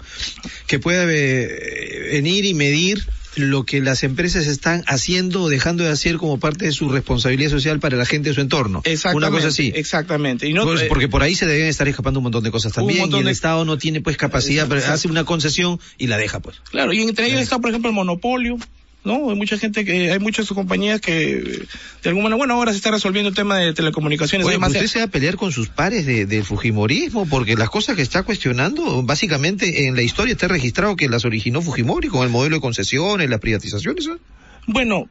[0.68, 3.06] que pueda eh, venir y medir
[3.36, 7.50] lo que las empresas están haciendo o dejando de hacer como parte de su responsabilidad
[7.50, 8.82] social para la gente de su entorno.
[9.14, 9.72] Una cosa así.
[9.76, 10.48] Exactamente.
[10.48, 13.12] Y no, pues, porque por ahí se deben estar escapando un montón de cosas también
[13.12, 16.62] y el Estado no tiene pues capacidad, hace una concesión y la deja pues.
[16.70, 18.58] Claro, y entre ellos está por ejemplo el monopolio,
[19.06, 19.30] ¿no?
[19.30, 21.68] Hay mucha gente que, hay muchas compañías que,
[22.04, 24.48] de alguna manera, bueno, ahora se está resolviendo el tema de telecomunicaciones.
[24.48, 27.26] Oye, ¿usted se va a pelear con sus pares de, del Fujimorismo?
[27.28, 31.62] Porque las cosas que está cuestionando, básicamente en la historia está registrado que las originó
[31.62, 34.10] Fujimori con el modelo de concesiones, las privatizaciones.
[34.68, 35.08] Bueno,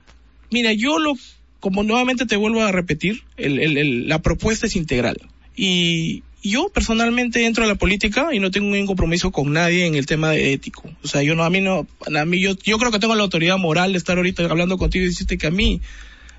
[0.51, 1.15] mira, yo lo,
[1.61, 5.17] como nuevamente te vuelvo a repetir, el, el, la propuesta es integral.
[5.57, 9.95] Y, yo personalmente entro a la política y no tengo ningún compromiso con nadie en
[9.95, 10.91] el tema de ético.
[11.03, 13.23] O sea, yo no, a mí no, a mí yo, yo creo que tengo la
[13.23, 15.81] autoridad moral de estar ahorita hablando contigo y decirte que a mí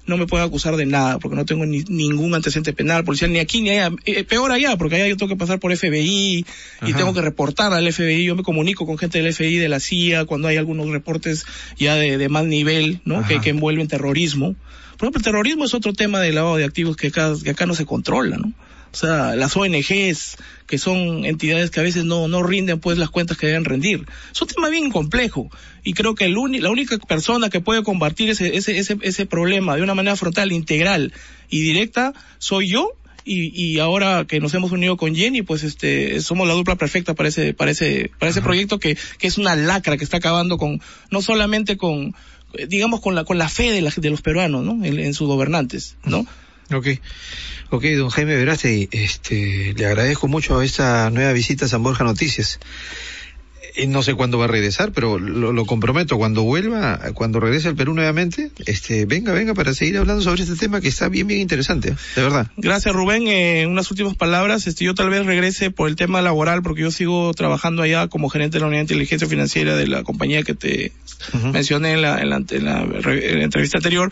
[0.05, 3.39] no me pueden acusar de nada, porque no tengo ni, ningún antecedente penal, policial, ni
[3.39, 3.89] aquí ni allá.
[4.05, 6.45] Eh, peor allá, porque allá yo tengo que pasar por FBI
[6.83, 8.25] y tengo que reportar al FBI.
[8.25, 11.45] Yo me comunico con gente del FBI, de la CIA, cuando hay algunos reportes
[11.77, 13.25] ya de, de mal nivel, ¿no?
[13.27, 14.55] Que, que, envuelven terrorismo.
[14.97, 17.65] Por ejemplo, el terrorismo es otro tema de lavado de activos que acá, que acá
[17.65, 18.53] no se controla, ¿no?
[18.95, 20.37] O sea, las ONGs,
[20.67, 24.05] que son entidades que a veces no, no rinden pues las cuentas que deben rendir.
[24.31, 25.49] Es un tema bien complejo
[25.83, 29.75] y creo que el la única persona que puede combatir ese, ese, ese, ese problema
[29.75, 31.11] de una manera frontal, integral
[31.49, 32.93] y directa soy yo
[33.25, 37.15] y, y ahora que nos hemos unido con Jenny, pues este, somos la dupla perfecta
[37.15, 40.57] para ese, para ese, para ese proyecto que, que es una lacra que está acabando
[40.57, 40.81] con,
[41.11, 42.15] no solamente con,
[42.69, 44.85] digamos, con la, con la fe de, la, de los peruanos, ¿no?
[44.85, 46.25] En, en sus gobernantes, ¿no?
[46.73, 46.87] Ok,
[47.69, 52.59] ok, don Jaime Veraste, este, le agradezco mucho esta nueva visita a San Borja Noticias.
[53.75, 57.75] Eh, no sé cuándo va a regresar, pero lo, comprometo, cuando vuelva, cuando regrese al
[57.75, 61.41] Perú nuevamente, este, venga, venga para seguir hablando sobre este tema que está bien, bien
[61.41, 62.47] interesante, de verdad.
[62.55, 66.63] Gracias Rubén, eh, unas últimas palabras, este, yo tal vez regrese por el tema laboral,
[66.63, 70.03] porque yo sigo trabajando allá como gerente de la unidad de inteligencia financiera de la
[70.03, 70.93] compañía que te
[71.51, 72.81] mencioné en la, en la, en la,
[73.43, 74.11] entrevista anterior.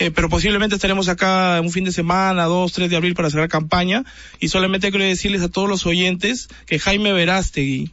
[0.00, 3.48] Eh, pero posiblemente estaremos acá un fin de semana, 2, 3 de abril para cerrar
[3.48, 4.04] campaña.
[4.38, 7.90] Y solamente quiero decirles a todos los oyentes que Jaime Verástegui,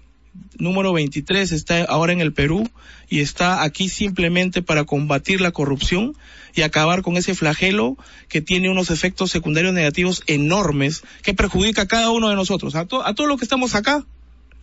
[0.57, 2.69] número 23 está ahora en el Perú
[3.09, 6.15] y está aquí simplemente para combatir la corrupción
[6.53, 7.97] y acabar con ese flagelo
[8.29, 12.81] que tiene unos efectos secundarios negativos enormes que perjudica a cada uno de nosotros, a,
[12.81, 14.05] a todos los que estamos acá.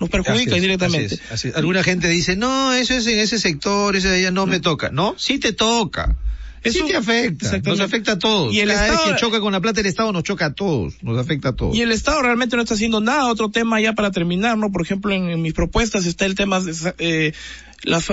[0.00, 1.20] Nos perjudica directamente.
[1.54, 4.90] Alguna gente dice, no, eso es en ese sector, ese de allá no me toca.
[4.90, 6.16] No, sí te toca.
[6.62, 8.54] Eso sí te afecta, nos afecta a todos.
[8.54, 10.52] Y el Cada Estado, vez que choca con la plata el Estado nos choca a
[10.54, 11.76] todos, nos afecta a todos.
[11.76, 13.26] Y el Estado realmente no está haciendo nada.
[13.26, 14.70] Otro tema ya para terminar, ¿no?
[14.70, 17.32] Por ejemplo, en, mis propuestas está el tema de eh,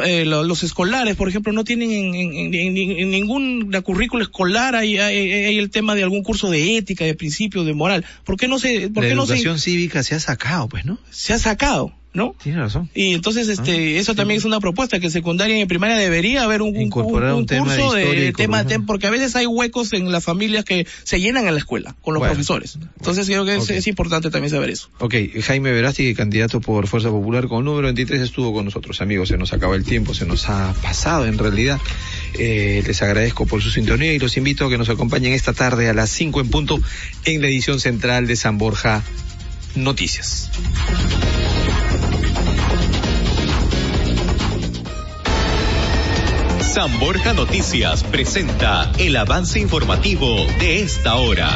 [0.03, 4.97] eh los escolares, por ejemplo, no tienen en, en, en, ningún la currícula escolar hay,
[4.97, 8.03] hay, el tema de algún curso de ética, de principios, de moral.
[8.23, 10.97] ¿Por qué no se, por la qué no educación cívica se ha sacado, pues, ¿no?
[11.11, 11.93] Se ha sacado.
[12.13, 12.35] ¿No?
[12.41, 12.89] Tiene razón.
[12.95, 15.95] Y entonces, este, ah, eso también es una propuesta que en secundaria y en primaria
[15.95, 20.23] debería haber un, Incorporar un, curso de, tema, porque a veces hay huecos en las
[20.23, 22.79] familias que se llenan en la escuela con los profesores.
[22.97, 24.89] Entonces creo que es, importante también saber eso.
[24.99, 29.29] Ok, Jaime Verasti, candidato por Fuerza Popular con número 23 estuvo con nosotros, amigos.
[29.29, 31.79] Se nos acaba el tiempo, se nos ha pasado en realidad.
[32.33, 35.89] Eh, les agradezco por su sintonía y los invito a que nos acompañen esta tarde
[35.89, 36.79] a las 5 en punto
[37.25, 39.03] en la edición central de San Borja
[39.75, 40.49] Noticias.
[46.79, 51.49] San Borja Noticias presenta el avance informativo de esta hora.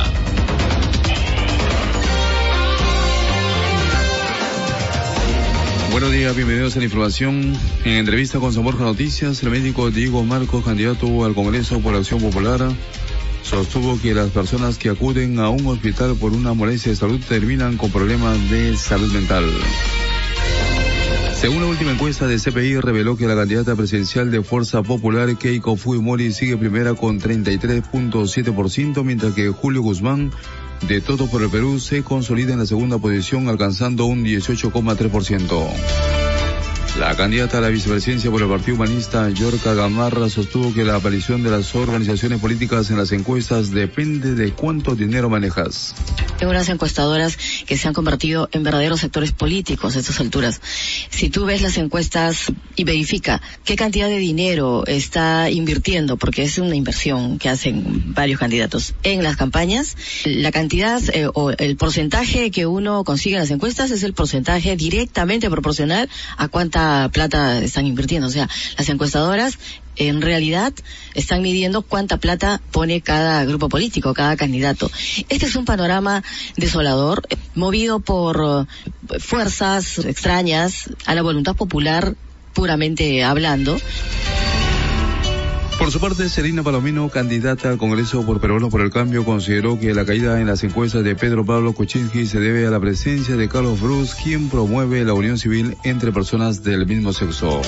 [5.91, 7.53] Buenos días, bienvenidos a la información.
[7.85, 11.99] En entrevista con San Borja Noticias, el médico Diego Marcos, candidato al Congreso por la
[11.99, 12.67] Acción Popular,
[13.43, 17.77] sostuvo que las personas que acuden a un hospital por una molestia de salud terminan
[17.77, 19.45] con problemas de salud mental.
[21.43, 25.75] Según la última encuesta de CPI, reveló que la candidata presidencial de Fuerza Popular, Keiko
[25.75, 30.31] Fujimori, sigue primera con 33.7%, mientras que Julio Guzmán,
[30.87, 36.22] de Todo por el Perú, se consolida en la segunda posición, alcanzando un 18,3%.
[36.99, 41.41] La candidata a la vicepresidencia por el Partido Humanista, Yorka Gamarra, sostuvo que la aparición
[41.41, 45.95] de las organizaciones políticas en las encuestas depende de cuánto dinero manejas.
[46.39, 47.35] Hay unas encuestadoras
[47.65, 50.61] que se han convertido en verdaderos sectores políticos a estas alturas.
[51.09, 56.59] Si tú ves las encuestas y verifica qué cantidad de dinero está invirtiendo, porque es
[56.59, 62.51] una inversión que hacen varios candidatos en las campañas, la cantidad eh, o el porcentaje
[62.51, 67.85] que uno consigue en las encuestas es el porcentaje directamente proporcional a cuánta plata están
[67.85, 68.27] invirtiendo.
[68.27, 69.57] O sea, las encuestadoras
[69.95, 70.73] en realidad
[71.13, 74.89] están midiendo cuánta plata pone cada grupo político, cada candidato.
[75.29, 76.23] Este es un panorama
[76.57, 78.67] desolador, movido por
[79.11, 82.15] eh, fuerzas extrañas a la voluntad popular
[82.53, 83.77] puramente hablando.
[85.77, 89.93] Por su parte, Serena Palomino, candidata al Congreso por Peruano por el Cambio, consideró que
[89.93, 93.49] la caída en las encuestas de Pedro Pablo Kuczynski se debe a la presencia de
[93.49, 97.61] Carlos Bruce, quien promueve la unión civil entre personas del mismo sexo.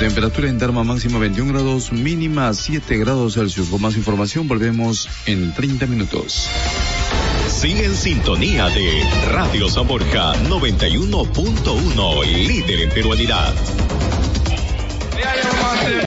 [0.00, 3.68] Temperatura en Tarma máxima 21 grados, mínima 7 grados Celsius.
[3.68, 6.48] Con más información volvemos en 30 minutos.
[7.48, 13.54] Sigue en sintonía de Radio San 91.1, líder en peruanidad.